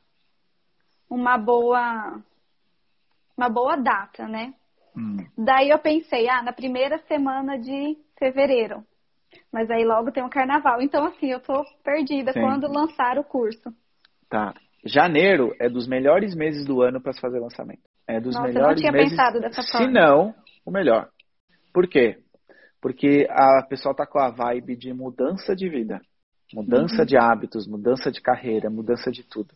[1.09, 2.21] uma boa
[3.37, 4.55] uma boa data, né?
[4.97, 5.17] Hum.
[5.37, 8.83] Daí eu pensei, ah, na primeira semana de fevereiro.
[9.53, 10.81] Mas aí logo tem o carnaval.
[10.81, 12.41] Então, assim, eu tô perdida Sim.
[12.41, 13.73] quando lançar o curso.
[14.29, 14.55] Tá.
[14.85, 17.83] Janeiro é dos melhores meses do ano para se fazer lançamento.
[18.07, 19.11] É dos Nossa, melhores eu não tinha meses.
[19.11, 19.87] pensado dessa forma.
[19.87, 21.09] Se não, o melhor.
[21.73, 22.19] Por quê?
[22.81, 26.01] Porque a pessoa tá com a vibe de mudança de vida,
[26.55, 27.07] mudança uhum.
[27.07, 29.53] de hábitos, mudança de carreira, mudança de tudo.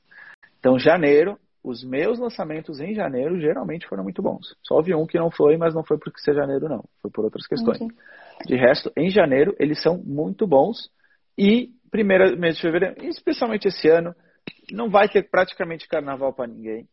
[0.58, 4.56] Então, janeiro os meus lançamentos em janeiro geralmente foram muito bons.
[4.62, 6.84] Só houve um que não foi, mas não foi porque ser janeiro, não.
[7.02, 7.78] Foi por outras questões.
[8.46, 10.90] De resto, em janeiro, eles são muito bons.
[11.36, 14.14] E primeiro mês de fevereiro, especialmente esse ano,
[14.72, 16.88] não vai ter praticamente carnaval para ninguém.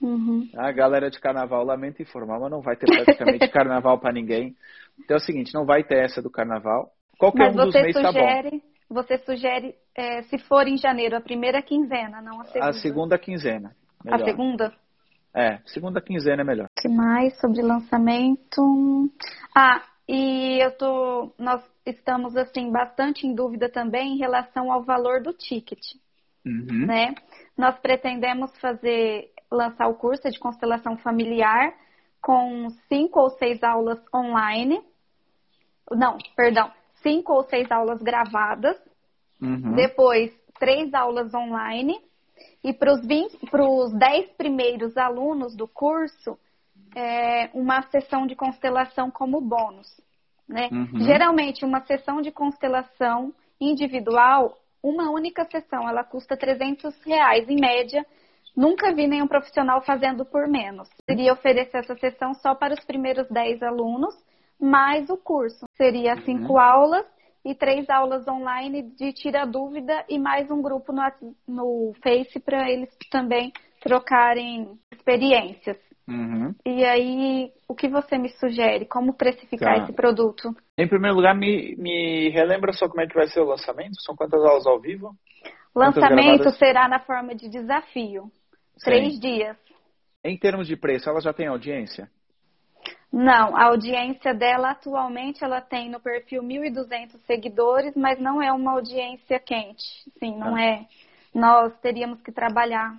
[0.00, 0.48] Uhum.
[0.56, 4.56] A galera de carnaval, lamento informar, mas não vai ter praticamente carnaval para ninguém.
[4.98, 6.90] Então é o seguinte, não vai ter essa do carnaval.
[7.18, 8.70] Qualquer mas um dos meses sugere, tá bom.
[8.92, 12.68] Você sugere, é, se for em janeiro, a primeira quinzena, não a segunda?
[12.68, 13.76] A segunda quinzena.
[14.04, 14.22] Melhor.
[14.22, 14.72] A segunda?
[15.34, 16.66] É, segunda quinzena é melhor.
[16.66, 19.10] O que mais sobre lançamento?
[19.56, 21.32] Ah, e eu tô.
[21.38, 25.80] Nós estamos assim bastante em dúvida também em relação ao valor do ticket.
[26.44, 26.86] Uhum.
[26.86, 27.14] Né?
[27.56, 31.74] Nós pretendemos fazer lançar o curso de constelação familiar
[32.20, 34.80] com cinco ou seis aulas online.
[35.92, 36.70] Não, perdão,
[37.02, 38.76] cinco ou seis aulas gravadas.
[39.40, 39.74] Uhum.
[39.74, 41.98] Depois, três aulas online
[42.62, 46.38] e para os 10 primeiros alunos do curso,
[46.94, 49.88] é, uma sessão de constelação como bônus.
[50.48, 50.68] Né?
[50.72, 51.00] Uhum.
[51.00, 58.04] Geralmente, uma sessão de constelação individual, uma única sessão, ela custa 300 reais em média.
[58.56, 60.88] Nunca vi nenhum profissional fazendo por menos.
[61.08, 64.14] Seria oferecer essa sessão só para os primeiros 10 alunos,
[64.60, 65.64] mais o curso.
[65.76, 66.58] Seria cinco uhum.
[66.58, 67.06] aulas
[67.44, 71.02] e três aulas online de tira dúvida e mais um grupo no,
[71.46, 75.78] no Face para eles também trocarem experiências.
[76.08, 76.54] Uhum.
[76.66, 78.84] E aí, o que você me sugere?
[78.84, 79.82] Como precificar tá.
[79.84, 80.54] esse produto?
[80.76, 84.00] Em primeiro lugar, me, me relembra só como é que vai ser o lançamento?
[84.02, 85.14] São quantas aulas ao vivo?
[85.74, 88.24] Lançamento será na forma de desafio.
[88.76, 88.84] Sim.
[88.84, 89.56] Três dias.
[90.24, 92.10] Em termos de preço, ela já tem audiência?
[93.12, 98.72] Não, a audiência dela atualmente ela tem no perfil 1.200 seguidores, mas não é uma
[98.72, 99.82] audiência quente.
[100.18, 100.62] Sim, não ah.
[100.62, 100.86] é.
[101.34, 102.96] Nós teríamos que trabalhar.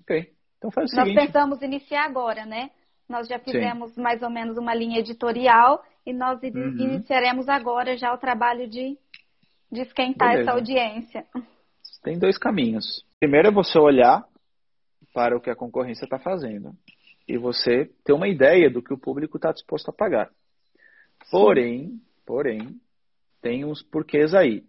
[0.00, 0.32] Ok.
[0.56, 1.26] Então faz o Nós seguinte.
[1.26, 2.70] pensamos iniciar agora, né?
[3.06, 4.00] Nós já fizemos Sim.
[4.00, 6.78] mais ou menos uma linha editorial e nós uhum.
[6.78, 8.96] iniciaremos agora já o trabalho de,
[9.70, 10.50] de esquentar Beleza.
[10.50, 11.26] essa audiência.
[12.02, 13.04] Tem dois caminhos.
[13.20, 14.24] Primeiro é você olhar
[15.12, 16.72] para o que a concorrência está fazendo
[17.28, 20.30] e você ter uma ideia do que o público está disposto a pagar.
[21.30, 22.80] Porém, porém,
[23.40, 24.64] tem uns porquês aí.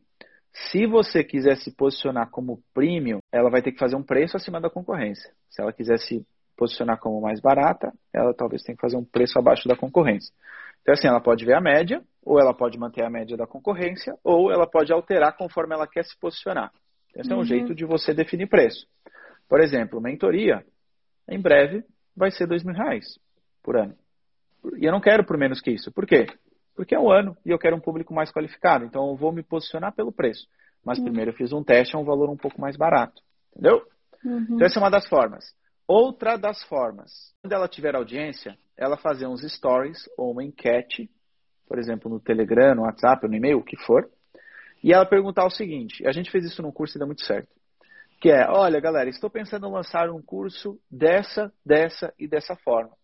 [0.51, 4.61] Se você quiser se posicionar como premium, ela vai ter que fazer um preço acima
[4.61, 5.31] da concorrência.
[5.49, 9.39] Se ela quiser se posicionar como mais barata, ela talvez tenha que fazer um preço
[9.39, 10.31] abaixo da concorrência.
[10.81, 14.15] Então, assim, ela pode ver a média, ou ela pode manter a média da concorrência,
[14.23, 16.71] ou ela pode alterar conforme ela quer se posicionar.
[17.15, 17.33] Esse uhum.
[17.33, 17.45] é um uhum.
[17.45, 18.85] jeito de você definir preço.
[19.49, 20.63] Por exemplo, mentoria,
[21.27, 21.83] em breve,
[22.15, 23.19] vai ser dois mil reais
[23.61, 23.95] por ano.
[24.77, 25.91] E eu não quero por menos que isso.
[25.91, 26.27] Por quê?
[26.75, 28.85] Porque é um ano e eu quero um público mais qualificado.
[28.85, 30.47] Então eu vou me posicionar pelo preço.
[30.83, 31.05] Mas uhum.
[31.05, 33.21] primeiro eu fiz um teste a um valor um pouco mais barato.
[33.51, 33.85] Entendeu?
[34.23, 34.47] Uhum.
[34.51, 35.53] Então essa é uma das formas.
[35.87, 41.09] Outra das formas, quando ela tiver audiência, ela fazer uns stories ou uma enquete,
[41.67, 44.09] por exemplo, no Telegram, no WhatsApp, no e-mail, o que for,
[44.81, 47.49] e ela perguntar o seguinte: a gente fez isso no curso e deu muito certo
[48.23, 52.95] que é, olha galera, estou pensando em lançar um curso dessa, dessa e dessa forma.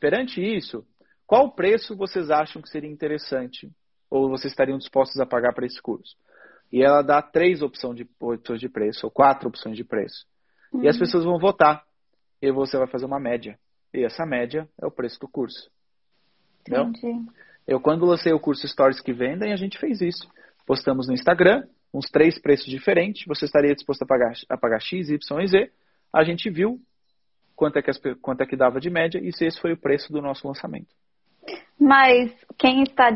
[0.00, 0.84] Perante isso,
[1.24, 3.70] qual preço vocês acham que seria interessante
[4.10, 6.16] ou vocês estariam dispostos a pagar para esse curso?
[6.72, 10.26] E ela dá três opções de, opções de preço, ou quatro opções de preço.
[10.72, 10.82] Uhum.
[10.82, 11.02] E as uhum.
[11.02, 11.84] pessoas vão votar.
[12.42, 13.56] E você vai fazer uma média.
[13.94, 15.70] E essa média é o preço do curso.
[16.68, 17.30] Entendi.
[17.64, 20.28] Eu, quando lancei o curso Stories que Vendem, a gente fez isso.
[20.66, 25.08] Postamos no Instagram, uns três preços diferentes, você estaria disposto a pagar, a pagar X,
[25.08, 25.70] Y e Z.
[26.12, 26.78] A gente viu
[27.56, 29.76] quanto é, que as, quanto é que dava de média e se esse foi o
[29.76, 30.94] preço do nosso lançamento.
[31.80, 33.10] Mas quem está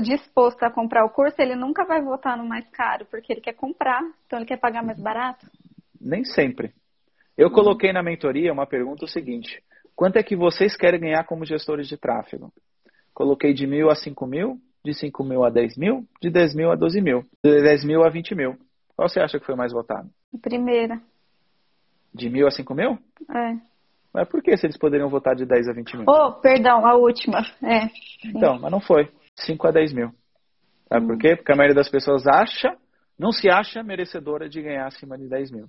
[0.00, 3.54] disposto a comprar o curso, ele nunca vai votar no mais caro, porque ele quer
[3.54, 5.46] comprar, então ele quer pagar mais barato?
[6.00, 6.72] Nem sempre.
[7.36, 7.54] Eu uhum.
[7.54, 9.62] coloquei na mentoria uma pergunta o seguinte:
[9.94, 12.52] quanto é que vocês querem ganhar como gestores de tráfego?
[13.12, 16.70] Coloquei de mil a cinco mil, de cinco mil a dez mil, de dez mil
[16.70, 18.56] a doze mil, de dez mil a vinte mil.
[18.96, 20.08] Qual você acha que foi mais votado?
[20.34, 21.00] A primeira.
[22.14, 22.98] De mil a cinco mil?
[23.30, 23.76] É.
[24.16, 26.06] Mas por que se eles poderiam votar de 10 a 20 mil?
[26.08, 27.40] Oh, perdão, a última.
[27.62, 27.90] É.
[28.24, 29.10] Então, mas não foi.
[29.34, 30.10] 5 a 10 mil.
[30.88, 31.08] Sabe hum.
[31.08, 31.36] por quê?
[31.36, 32.74] Porque a maioria das pessoas acha,
[33.18, 35.66] não se acha merecedora de ganhar acima de 10 mil.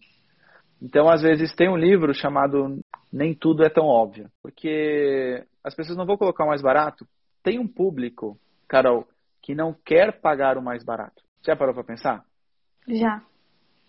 [0.82, 2.80] Então, às vezes, tem um livro chamado
[3.12, 4.30] Nem Tudo é Tão Óbvio.
[4.41, 7.06] Porque as pessoas não vão colocar o mais barato.
[7.43, 9.08] Tem um público, Carol,
[9.41, 11.23] que não quer pagar o mais barato.
[11.45, 12.23] Já parou para pensar?
[12.88, 13.21] Já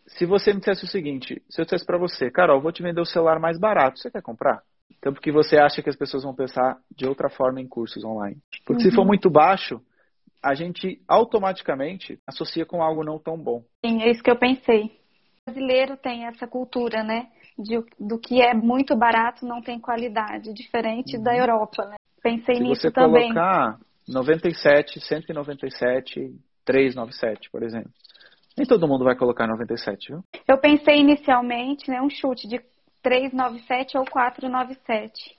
[0.08, 3.00] se você me dissesse o seguinte, se eu dissesse para você, Carol, vou te vender
[3.00, 4.62] o celular mais barato, você quer comprar?
[4.98, 8.38] Então, porque você acha que as pessoas vão pensar de outra forma em cursos online.
[8.64, 8.90] Porque uhum.
[8.90, 9.08] se for uhum.
[9.08, 9.80] muito baixo,
[10.42, 13.62] a gente automaticamente associa com algo não tão bom.
[13.84, 14.86] Sim, é isso que eu pensei.
[14.86, 17.28] O brasileiro tem essa cultura, né?
[17.58, 21.22] De, do que é muito barato não tem qualidade, diferente uhum.
[21.22, 21.96] da Europa, né?
[22.22, 23.32] Pensei se nisso você também.
[23.32, 27.90] colocar 97, 197, 397, por exemplo.
[28.56, 30.24] Nem todo mundo vai colocar 97, viu?
[30.48, 32.60] Eu pensei inicialmente, né, um chute de
[33.02, 35.36] 397 ou 497.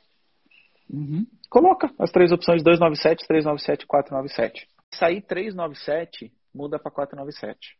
[0.89, 1.25] Uhum.
[1.49, 4.67] Coloca as três opções 297, 397 497.
[4.93, 7.77] Sair 397, muda para 497.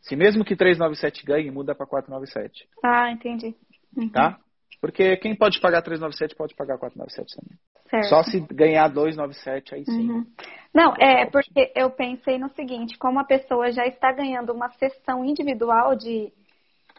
[0.00, 2.68] Se mesmo que 397 ganhe, muda para 497.
[2.82, 3.54] Ah, entendi.
[3.96, 4.08] Uhum.
[4.08, 4.38] Tá?
[4.84, 7.58] Porque quem pode pagar 397 pode pagar 497 também.
[7.88, 8.08] Certo.
[8.10, 10.10] Só se ganhar 297 aí sim.
[10.10, 10.26] Uhum.
[10.74, 15.24] Não, é porque eu pensei no seguinte, como a pessoa já está ganhando uma sessão
[15.24, 16.30] individual de,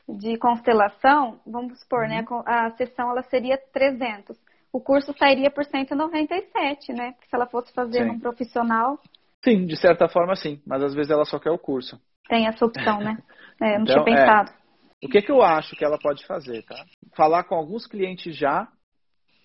[0.10, 2.38] de constelação, vamos supor, né, uhum.
[2.40, 4.36] né, a sessão ela seria 300.
[4.74, 7.12] O curso sairia por 197, né?
[7.12, 8.10] Porque se ela fosse fazer sim.
[8.10, 9.00] um profissional.
[9.44, 12.02] Sim, de certa forma sim, mas às vezes ela só quer o curso.
[12.28, 13.16] Tem essa opção, né?
[13.62, 14.52] É, não então, tinha é, pensado.
[14.52, 14.65] É,
[15.06, 16.76] o que, que eu acho que ela pode fazer, tá?
[17.16, 18.68] Falar com alguns clientes já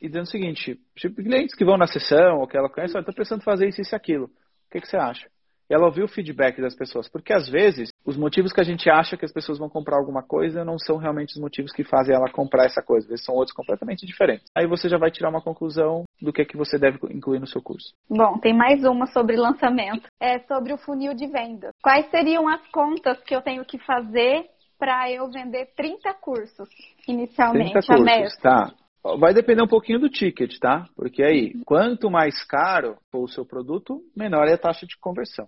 [0.01, 3.15] e dizendo o seguinte, tipo, clientes que vão na sessão ou que ela conhece, estou
[3.15, 4.25] pensando em fazer isso, isso e aquilo.
[4.25, 5.29] O que, que você acha?
[5.69, 9.17] Ela ouviu o feedback das pessoas, porque às vezes os motivos que a gente acha
[9.17, 12.29] que as pessoas vão comprar alguma coisa não são realmente os motivos que fazem ela
[12.29, 14.47] comprar essa coisa, eles são outros completamente diferentes.
[14.57, 17.47] Aí você já vai tirar uma conclusão do que é que você deve incluir no
[17.47, 17.95] seu curso.
[18.09, 21.71] Bom, tem mais uma sobre lançamento, é sobre o funil de venda.
[21.81, 24.47] Quais seriam as contas que eu tenho que fazer
[24.81, 26.69] para eu vender 30 cursos
[27.07, 27.73] inicialmente?
[27.73, 28.73] 30 cursos, tá.
[29.19, 30.87] Vai depender um pouquinho do ticket, tá?
[30.97, 35.47] Porque aí, quanto mais caro for o seu produto, menor é a taxa de conversão.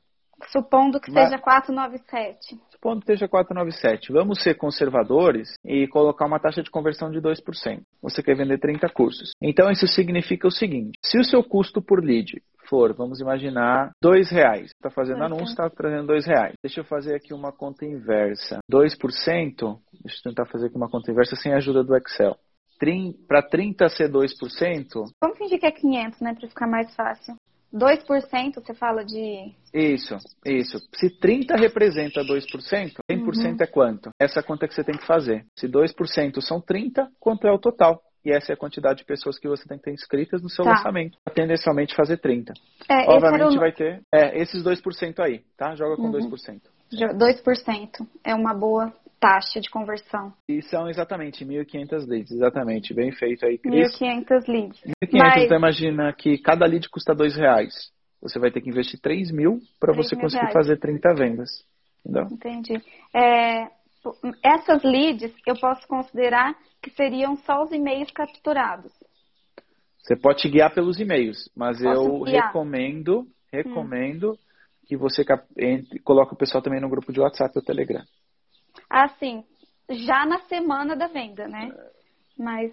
[0.49, 2.59] Supondo que Mas, seja 497.
[2.83, 4.13] Supondo que seja 497.
[4.13, 7.81] Vamos ser conservadores e colocar uma taxa de conversão de 2%.
[8.03, 9.31] Você quer vender 30 cursos.
[9.41, 14.33] Então, isso significa o seguinte: se o seu custo por lead for, vamos imaginar, dois
[14.33, 14.73] reais.
[14.75, 16.55] Está fazendo anúncio, está trazendo dois reais.
[16.61, 18.59] Deixa eu fazer aqui uma conta inversa.
[18.69, 18.99] 2%,
[20.03, 22.37] deixa eu tentar fazer aqui uma conta inversa sem a ajuda do Excel
[23.29, 24.27] para 30 ser 2%.
[25.23, 27.37] Vamos fingir que é 500, né, para ficar mais fácil.
[27.73, 29.53] 2% você fala de.
[29.73, 30.79] Isso, isso.
[30.95, 32.45] Se 30 representa 2%,
[33.11, 33.57] 100% uhum.
[33.61, 34.11] é quanto?
[34.21, 35.47] Essa é conta que você tem que fazer.
[35.59, 38.03] Se 2% são 30, quanto é o total?
[38.25, 40.65] E essa é a quantidade de pessoas que você tem que ter inscritas no seu
[40.65, 40.73] tá.
[40.73, 41.19] lançamento.
[41.35, 42.53] Tendencialmente fazer 30.
[42.89, 43.61] É, Obviamente o...
[43.61, 45.75] vai ter é, esses 2% aí, tá?
[45.75, 46.31] Joga com uhum.
[46.31, 46.61] 2%.
[46.93, 50.33] 2% é uma boa taxa de conversão.
[50.49, 53.97] E são exatamente 1.500 leads, exatamente, bem feito aí, Cris.
[54.01, 54.83] 1.500 leads.
[55.05, 55.45] 1.500, Mas...
[55.45, 57.73] então imagina que cada lead custa R$ reais.
[58.21, 60.53] Você vai ter que investir 3 mil para você conseguir reais.
[60.53, 61.51] fazer 30 vendas.
[62.05, 62.27] Entendeu?
[62.33, 62.83] Entendi.
[63.15, 63.69] É,
[64.43, 68.93] essas leads eu posso considerar que seriam só os e-mails capturados.
[69.99, 72.47] Você pode guiar pelos e-mails, mas posso eu guiar.
[72.47, 74.37] recomendo, recomendo hum.
[74.85, 75.25] que você
[76.03, 78.03] coloque o pessoal também no grupo de WhatsApp ou Telegram
[78.89, 79.45] assim,
[79.91, 81.71] já na semana da venda, né?
[82.39, 82.73] Mas.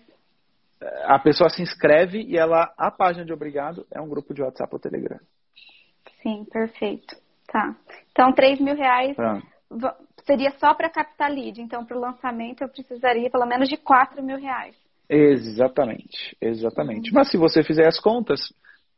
[1.05, 4.73] A pessoa se inscreve e ela, a página de obrigado é um grupo de WhatsApp
[4.73, 5.19] ou Telegram.
[6.23, 7.15] Sim, perfeito.
[7.47, 7.75] Tá.
[8.11, 9.15] Então, 3 mil reais
[10.25, 11.61] seria só para captar lead.
[11.61, 14.75] Então, para o lançamento, eu precisaria pelo menos de 4 mil reais.
[15.09, 17.09] Exatamente, exatamente.
[17.09, 17.15] Uhum.
[17.15, 18.39] Mas se você fizer as contas,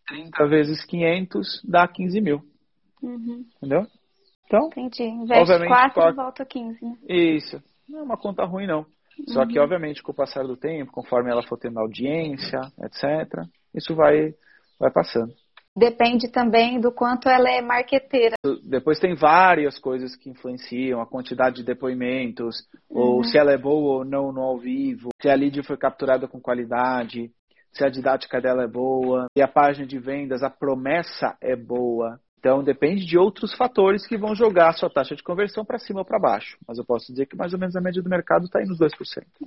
[0.07, 2.41] 30 vezes 500 dá 15 mil.
[3.01, 3.45] Uhum.
[3.57, 3.87] Entendeu?
[4.51, 5.03] Então, Entendi.
[5.03, 6.85] Investe 4 e volta 15.
[6.85, 6.97] Né?
[7.07, 7.63] Isso.
[7.87, 8.85] Não é uma conta ruim, não.
[9.27, 9.63] Só que, uhum.
[9.63, 14.33] obviamente, com o passar do tempo, conforme ela for tendo audiência, etc., isso vai,
[14.77, 15.33] vai passando.
[15.75, 18.35] depende também do quanto ela é marqueteira.
[18.63, 23.01] Depois tem várias coisas que influenciam, a quantidade de depoimentos, uhum.
[23.01, 26.27] ou se ela é boa ou não no ao vivo, se a lead foi capturada
[26.27, 27.31] com qualidade,
[27.71, 32.19] se a didática dela é boa, se a página de vendas, a promessa é boa.
[32.41, 35.99] Então depende de outros fatores que vão jogar a sua taxa de conversão para cima
[35.99, 36.57] ou para baixo.
[36.67, 38.79] Mas eu posso dizer que mais ou menos a média do mercado está aí nos
[38.79, 38.89] 2%.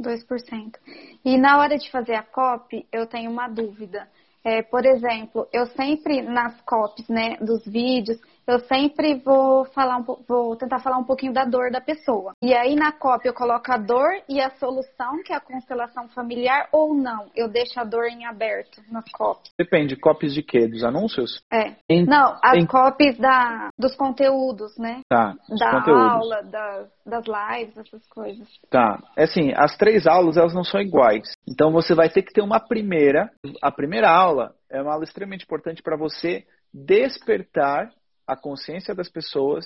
[0.01, 0.79] 2%.
[1.25, 4.07] E na hora de fazer a COP, eu tenho uma dúvida.
[4.45, 10.05] É, por exemplo, eu sempre nas copies, né, dos vídeos, eu sempre vou falar um,
[10.29, 12.33] vou tentar falar um pouquinho da dor da pessoa.
[12.43, 16.09] E aí na cópia eu coloco a dor e a solução, que é a constelação
[16.09, 17.27] familiar, ou não?
[17.35, 19.53] Eu deixo a dor em aberto nas copies.
[19.59, 20.67] Depende, copies de quê?
[20.67, 21.43] Dos anúncios?
[21.53, 21.75] É.
[21.89, 22.67] Em, não, as em...
[22.67, 25.01] copies da, dos conteúdos, né?
[25.09, 25.35] Tá.
[25.59, 26.13] Da conteúdos.
[26.13, 28.49] aula, das, das lives, essas coisas.
[28.71, 29.03] Tá.
[29.17, 31.33] É assim, as três aulas elas não são iguais.
[31.49, 33.31] Então você vai ter que ter uma primeira.
[33.63, 37.91] A primeira aula é uma aula extremamente importante para você despertar
[38.27, 39.65] a consciência das pessoas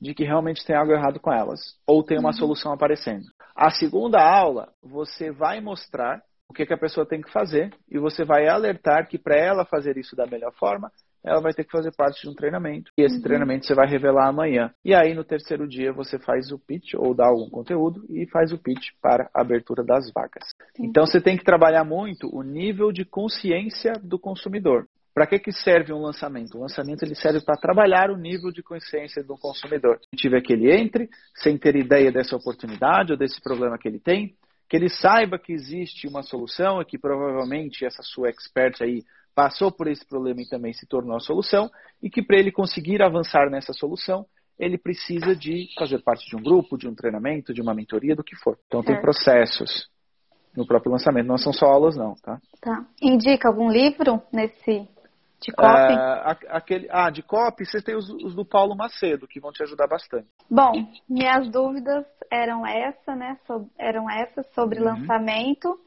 [0.00, 2.34] de que realmente tem algo errado com elas, ou tem uma uhum.
[2.34, 3.26] solução aparecendo.
[3.54, 7.98] A segunda aula, você vai mostrar o que, que a pessoa tem que fazer e
[7.98, 10.90] você vai alertar que para ela fazer isso da melhor forma,
[11.22, 12.90] ela vai ter que fazer parte de um treinamento.
[12.96, 13.22] E esse uhum.
[13.22, 14.72] treinamento você vai revelar amanhã.
[14.84, 18.52] E aí, no terceiro dia, você faz o pitch ou dá algum conteúdo e faz
[18.52, 20.44] o pitch para a abertura das vagas.
[20.78, 24.86] Então, você tem que trabalhar muito o nível de consciência do consumidor.
[25.12, 26.56] Para que, que serve um lançamento?
[26.56, 29.98] O lançamento ele serve para trabalhar o nível de consciência do consumidor.
[30.14, 34.36] Tiver que ele entre sem ter ideia dessa oportunidade ou desse problema que ele tem,
[34.68, 39.02] que ele saiba que existe uma solução e que provavelmente essa sua expert aí
[39.34, 41.70] passou por esse problema e também se tornou a solução,
[42.02, 44.26] e que para ele conseguir avançar nessa solução,
[44.58, 48.22] ele precisa de fazer parte de um grupo, de um treinamento, de uma mentoria, do
[48.22, 48.58] que for.
[48.66, 49.88] Então tem processos
[50.54, 52.40] no próprio lançamento, não são só aulas não, tá?
[52.60, 52.84] Tá.
[53.00, 54.86] Indica algum livro nesse
[55.40, 55.94] de copy?
[55.94, 59.62] Uh, aquele, ah, de copy, você tem os, os, do Paulo Macedo, que vão te
[59.62, 60.28] ajudar bastante.
[60.50, 60.72] Bom,
[61.08, 63.38] minhas dúvidas eram essa, né?
[63.46, 64.86] So, eram essas sobre uhum.
[64.86, 65.78] lançamento.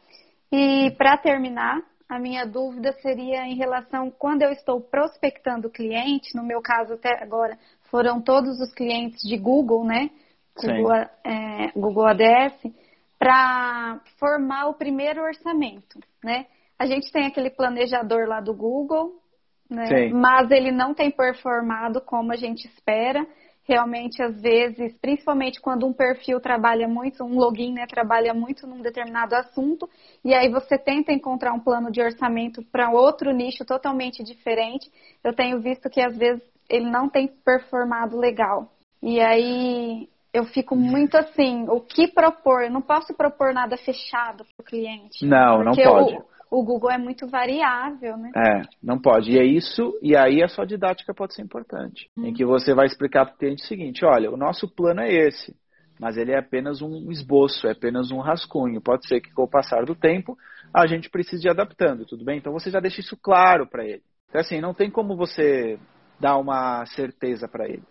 [0.52, 6.44] E para terminar, a minha dúvida seria em relação quando eu estou prospectando cliente, no
[6.44, 7.58] meu caso até agora
[7.90, 10.10] foram todos os clientes de Google, né?
[10.56, 12.72] Google, é, Google ADS,
[13.18, 16.46] para formar o primeiro orçamento, né?
[16.78, 19.23] A gente tem aquele planejador lá do Google,
[19.70, 20.10] né?
[20.10, 23.26] Mas ele não tem performado como a gente espera.
[23.66, 28.82] Realmente, às vezes, principalmente quando um perfil trabalha muito, um login, né, trabalha muito num
[28.82, 29.90] determinado assunto,
[30.24, 34.92] e aí você tenta encontrar um plano de orçamento para outro nicho totalmente diferente.
[35.24, 38.70] Eu tenho visto que às vezes ele não tem performado legal.
[39.02, 42.64] E aí eu fico muito assim, o que propor?
[42.64, 45.26] Eu não posso propor nada fechado para o cliente.
[45.26, 46.16] Não, não pode.
[46.16, 48.32] O, o Google é muito variável, né?
[48.36, 49.32] É, não pode.
[49.32, 52.10] E é isso, e aí a sua didática pode ser importante.
[52.16, 55.12] Em que você vai explicar para o cliente o seguinte: olha, o nosso plano é
[55.12, 55.56] esse,
[56.00, 58.80] mas ele é apenas um esboço, é apenas um rascunho.
[58.80, 60.38] Pode ser que com o passar do tempo
[60.72, 62.38] a gente precise ir adaptando, tudo bem?
[62.38, 64.04] Então você já deixa isso claro para ele.
[64.30, 65.80] Então, assim, não tem como você
[66.20, 67.84] dar uma certeza para ele.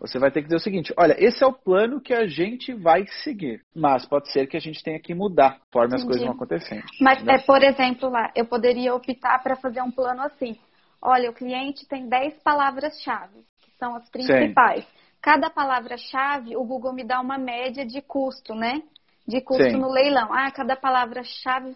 [0.00, 2.72] Você vai ter que dizer o seguinte: olha, esse é o plano que a gente
[2.74, 6.34] vai seguir, mas pode ser que a gente tenha que mudar conforme as coisas vão
[6.34, 6.84] acontecendo.
[7.00, 10.56] Mas, é, por exemplo, lá, eu poderia optar para fazer um plano assim:
[11.00, 14.84] olha, o cliente tem 10 palavras-chave, que são as principais.
[14.84, 14.90] Sim.
[15.22, 18.82] Cada palavra-chave, o Google me dá uma média de custo, né?
[19.26, 19.78] De custo Sim.
[19.78, 20.28] no leilão.
[20.30, 21.74] Ah, cada palavra-chave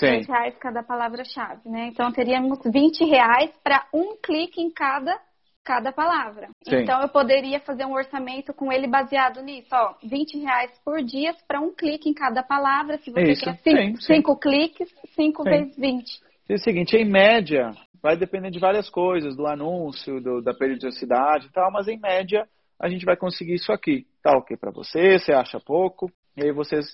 [0.00, 1.88] 10 reais cada palavra-chave, né?
[1.88, 5.18] Então teríamos 20 reais para um clique em cada
[5.66, 6.48] cada palavra.
[6.62, 6.76] Sim.
[6.76, 11.34] Então eu poderia fazer um orçamento com ele baseado nisso, ó, 20 reais por dia
[11.48, 12.98] para um clique em cada palavra.
[12.98, 13.44] Se você Isso.
[13.44, 14.40] quer cinco, sim, cinco sim.
[14.40, 16.20] cliques, 5 vezes 20.
[16.48, 21.48] É o seguinte, em média, vai depender de várias coisas, do anúncio, do, da periodicidade
[21.48, 22.46] e tal, mas em média
[22.80, 24.06] a gente vai conseguir isso aqui.
[24.22, 26.86] Tá ok para você, você acha pouco, e aí vocês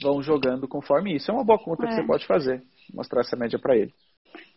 [0.00, 1.28] vão jogando conforme isso.
[1.28, 1.88] É uma boa conta é.
[1.88, 2.62] que você pode fazer,
[2.94, 3.92] mostrar essa média para ele.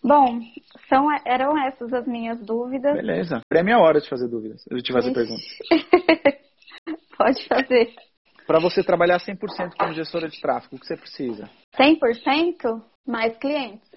[0.04, 0.40] Bom,
[0.88, 2.94] são, eram essas as minhas dúvidas.
[2.94, 3.42] Beleza.
[3.52, 4.64] É minha hora de fazer dúvidas.
[4.70, 5.44] Eu te fazer perguntas.
[7.18, 7.92] Pode fazer.
[8.46, 11.50] Para você trabalhar 100% como gestora de tráfego, o que você precisa?
[11.76, 13.90] 100% mais clientes.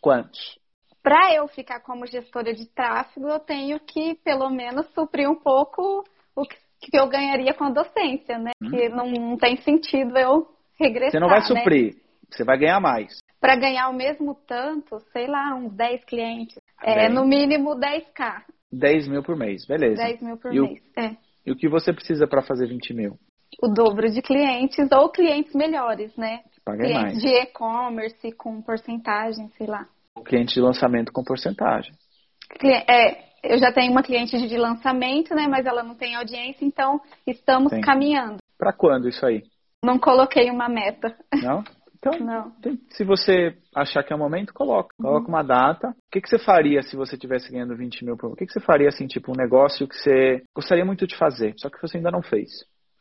[0.00, 0.58] Quantos?
[1.00, 6.02] Para eu ficar como gestora de tráfego, eu tenho que, pelo menos, suprir um pouco
[6.34, 6.56] o que,
[6.92, 8.50] eu ganharia com a docência, né?
[8.60, 8.70] Hum.
[8.70, 11.12] Que não, não, tem sentido eu regressar.
[11.12, 11.46] Você não vai né?
[11.46, 11.96] suprir,
[12.28, 16.58] você vai ganhar mais para ganhar o mesmo tanto, sei lá, uns 10 clientes.
[16.82, 18.42] É, no mínimo 10k.
[18.72, 20.02] 10 mil por mês, beleza.
[20.02, 21.16] 10 mil por e mês, o, é.
[21.44, 23.18] E o que você precisa para fazer 20 mil?
[23.62, 26.40] O dobro de clientes ou clientes melhores, né?
[26.64, 27.20] Paga clientes mais.
[27.20, 29.86] de e-commerce com porcentagem, sei lá.
[30.24, 31.92] Cliente de lançamento com porcentagem.
[32.62, 35.46] É, eu já tenho uma cliente de lançamento, né?
[35.46, 37.82] Mas ela não tem audiência, então estamos Sim.
[37.82, 38.38] caminhando.
[38.56, 39.42] Para quando isso aí?
[39.84, 41.14] Não coloquei uma meta.
[41.42, 41.62] Não?
[42.06, 42.52] Então, não.
[42.90, 44.94] se você achar que é o momento, coloca.
[45.00, 45.34] Coloca uhum.
[45.34, 45.88] uma data.
[45.88, 48.32] O que, que você faria se você tivesse ganhando 20 mil por?
[48.32, 51.54] O que, que você faria, assim, tipo, um negócio que você gostaria muito de fazer,
[51.56, 52.50] só que você ainda não fez?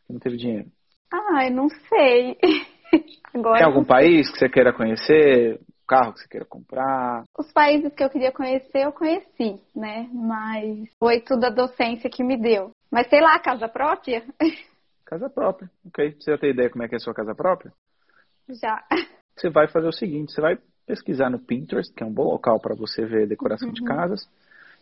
[0.09, 0.67] Não teve dinheiro.
[1.11, 2.37] Ah, eu não sei.
[3.33, 5.59] Agora, Tem algum país que você queira conhecer?
[5.85, 7.23] carro que você queira comprar?
[7.37, 10.09] Os países que eu queria conhecer, eu conheci, né?
[10.11, 12.71] Mas foi tudo a docência que me deu.
[12.91, 14.23] Mas sei lá, casa própria?
[15.05, 16.15] Casa própria, ok.
[16.17, 17.71] Você já tem ideia como é que é a sua casa própria?
[18.49, 18.83] Já.
[19.35, 22.59] Você vai fazer o seguinte, você vai pesquisar no Pinterest, que é um bom local
[22.59, 23.73] para você ver decoração uhum.
[23.73, 24.29] de casas.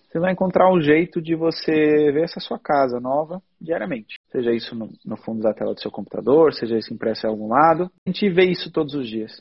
[0.09, 1.71] Você vai encontrar um jeito de você
[2.11, 4.15] ver essa sua casa nova diariamente.
[4.29, 7.47] Seja isso no, no fundo da tela do seu computador, seja isso impresso em algum
[7.47, 7.89] lado.
[8.05, 9.31] A gente vê isso todos os dias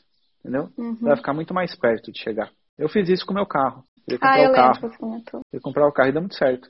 [0.41, 0.69] entendeu?
[0.77, 0.97] Uhum.
[1.01, 2.51] Vai ficar muito mais perto de chegar.
[2.79, 3.85] Eu fiz isso com o meu carro.
[4.09, 4.81] Eu ah, eu o carro.
[4.83, 5.41] lembro.
[5.53, 6.69] Eu comprar o carro e deu muito certo.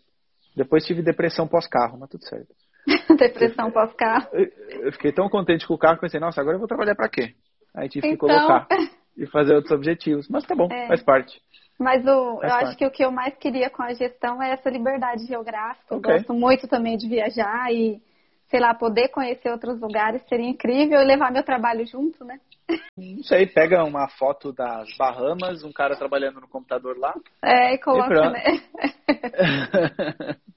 [0.56, 2.52] Depois tive depressão pós-carro, mas tudo certo.
[3.16, 4.28] depressão pós-carro.
[4.32, 7.08] Eu fiquei tão contente com o carro que pensei, nossa, agora eu vou trabalhar para
[7.08, 7.34] quê?
[7.74, 8.28] Aí tive então...
[8.28, 8.66] que colocar
[9.16, 10.28] e fazer outros objetivos.
[10.28, 10.86] Mas tá bom, é.
[10.88, 11.40] faz parte.
[11.78, 12.64] Mas o, eu parte.
[12.64, 15.96] acho que o que eu mais queria com a gestão é essa liberdade geográfica.
[15.96, 16.12] Okay.
[16.12, 18.00] Eu gosto muito também de viajar e
[18.50, 22.40] sei lá, poder conhecer outros lugares seria incrível e levar meu trabalho junto, né?
[22.96, 27.14] Não sei, pega uma foto das Bahamas, um cara trabalhando no computador lá.
[27.42, 28.60] É, e coloca, e né?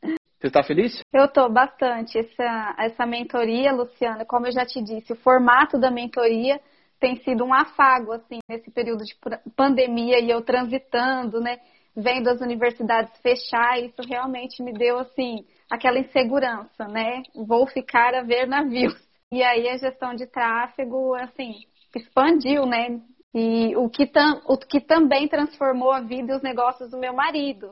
[0.40, 1.00] Você está feliz?
[1.14, 2.18] Eu estou bastante.
[2.18, 6.60] Essa, essa mentoria, Luciana, como eu já te disse, o formato da mentoria
[7.04, 9.14] tem sido um afago, assim, nesse período de
[9.58, 11.60] pandemia e eu transitando, né?
[11.94, 17.22] Vendo as universidades fechar, isso realmente me deu, assim, aquela insegurança, né?
[17.36, 18.96] Vou ficar a ver navios.
[19.34, 21.56] E aí a gestão de tráfego, assim,
[21.94, 23.02] expandiu, né?
[23.36, 27.14] E o que, tam, o que também transformou a vida e os negócios do meu
[27.14, 27.72] marido.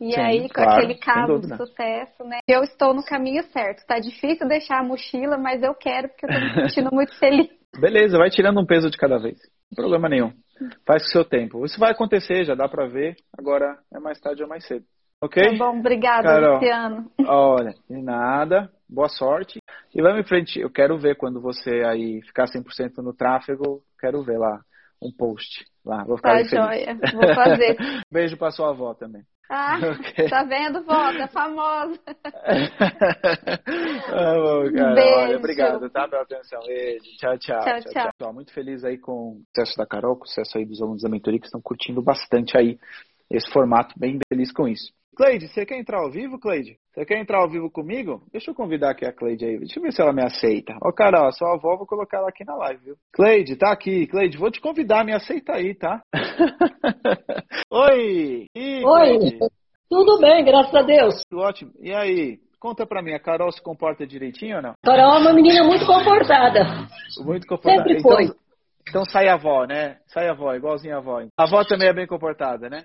[0.00, 2.38] E Sim, aí, com claro, aquele caso de sucesso, né?
[2.48, 3.84] Eu estou no caminho certo.
[3.86, 7.61] Tá difícil deixar a mochila, mas eu quero porque eu tô me sentindo muito feliz.
[7.78, 9.38] Beleza, vai tirando um peso de cada vez.
[9.70, 10.32] Não problema nenhum.
[10.86, 11.64] Faz com o seu tempo.
[11.64, 13.16] Isso vai acontecer, já dá pra ver.
[13.36, 14.84] Agora é mais tarde ou mais cedo.
[15.22, 15.42] Ok?
[15.42, 17.10] Tá bom, obrigada, Carol, Luciano.
[17.26, 18.70] Olha, de nada.
[18.88, 19.60] Boa sorte.
[19.94, 20.60] E vamos em frente.
[20.60, 23.82] Eu quero ver quando você aí ficar 100% no tráfego.
[24.00, 24.60] Quero ver lá
[25.00, 25.64] um post.
[25.84, 26.98] Lá, vou ficar tá joia.
[27.12, 27.76] Vou fazer.
[28.10, 29.22] Beijo pra sua avó também.
[29.50, 30.28] Ah, okay.
[30.28, 31.12] tá vendo, vó?
[31.12, 32.00] Tá famosa.
[34.08, 34.94] ah, bom, cara.
[34.94, 35.14] Beijo.
[35.14, 36.60] Olha, obrigado, tá, pela atenção.
[36.66, 37.04] Beijo.
[37.18, 37.60] Tchau, tchau.
[37.60, 38.10] Tchau, tchau.
[38.18, 38.32] tchau.
[38.32, 41.08] Muito feliz aí com o sucesso da Carol, com o sucesso aí dos alunos da
[41.08, 42.78] mentoria que estão curtindo bastante aí
[43.30, 44.92] esse formato, bem feliz com isso.
[45.14, 46.76] Cleide, você quer entrar ao vivo, Cleide?
[46.94, 48.22] Você quer entrar ao vivo comigo?
[48.32, 49.58] Deixa eu convidar aqui a Cleide aí.
[49.58, 50.74] Deixa eu ver se ela me aceita.
[50.82, 52.94] Ó, Carol, a sua avó, vou colocar ela aqui na live, viu?
[53.12, 54.06] Cleide, tá aqui.
[54.06, 56.00] Cleide, vou te convidar, me aceita aí, tá?
[57.70, 58.46] Oi!
[58.54, 59.18] E, Oi!
[59.18, 59.38] Cleide?
[59.90, 61.22] Tudo bem, graças a Deus.
[61.34, 61.72] Ótimo.
[61.78, 62.38] E aí?
[62.58, 64.74] Conta pra mim, a Carol se comporta direitinho ou não?
[64.82, 66.60] Carol é uma menina muito comportada.
[67.22, 67.88] Muito comportada.
[67.88, 68.24] Sempre foi.
[68.24, 68.36] Então,
[68.88, 69.96] então sai a avó, né?
[70.06, 71.20] Sai a avó, igualzinho a avó.
[71.36, 72.82] A avó também é bem comportada, né?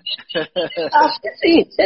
[0.92, 1.68] Acho que sim.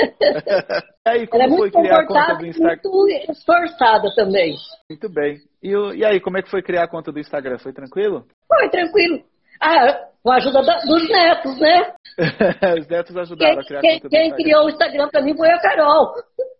[1.06, 2.80] e aí, como Ela é foi criar a conta do Instagram?
[2.84, 4.54] Muito esforçada também.
[4.88, 5.38] Muito bem.
[5.62, 7.58] E, e aí, como é que foi criar a conta do Instagram?
[7.58, 8.26] Foi tranquilo?
[8.46, 9.22] Foi tranquilo.
[9.60, 11.94] Ah, com a ajuda da, dos netos, né?
[12.78, 15.22] Os netos ajudaram quem, a criar quem, a conta do Quem criou o Instagram para
[15.22, 16.14] mim foi a Carol.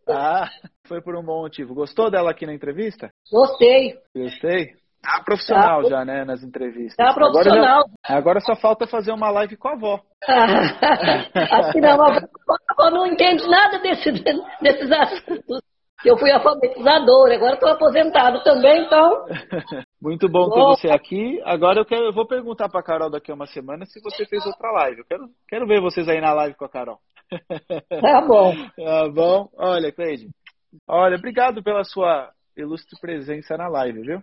[0.08, 0.48] Ah,
[0.86, 1.74] foi por um bom motivo.
[1.74, 3.10] Gostou dela aqui na entrevista?
[3.30, 3.98] Gostei.
[4.14, 4.74] Gostei?
[5.02, 6.94] Tá profissional tá, já, né, nas entrevistas.
[6.96, 7.80] Tá profissional.
[7.80, 10.00] Agora, já, agora só falta fazer uma live com a avó.
[10.28, 14.12] Acho que não, a avó não entende nada desse,
[14.60, 15.60] desses assuntos.
[16.04, 19.24] Eu fui alfabetizadora, agora estou aposentado também, então.
[20.00, 21.40] Muito bom ter você aqui.
[21.44, 24.24] Agora eu, quero, eu vou perguntar para a Carol daqui a uma semana se você
[24.26, 25.00] fez outra live.
[25.00, 26.98] Eu quero, quero ver vocês aí na live com a Carol.
[27.88, 28.52] Tá bom.
[28.76, 29.48] Tá bom.
[29.56, 30.28] Olha, Cleide.
[30.88, 34.22] Olha, obrigado pela sua ilustre presença na live, viu?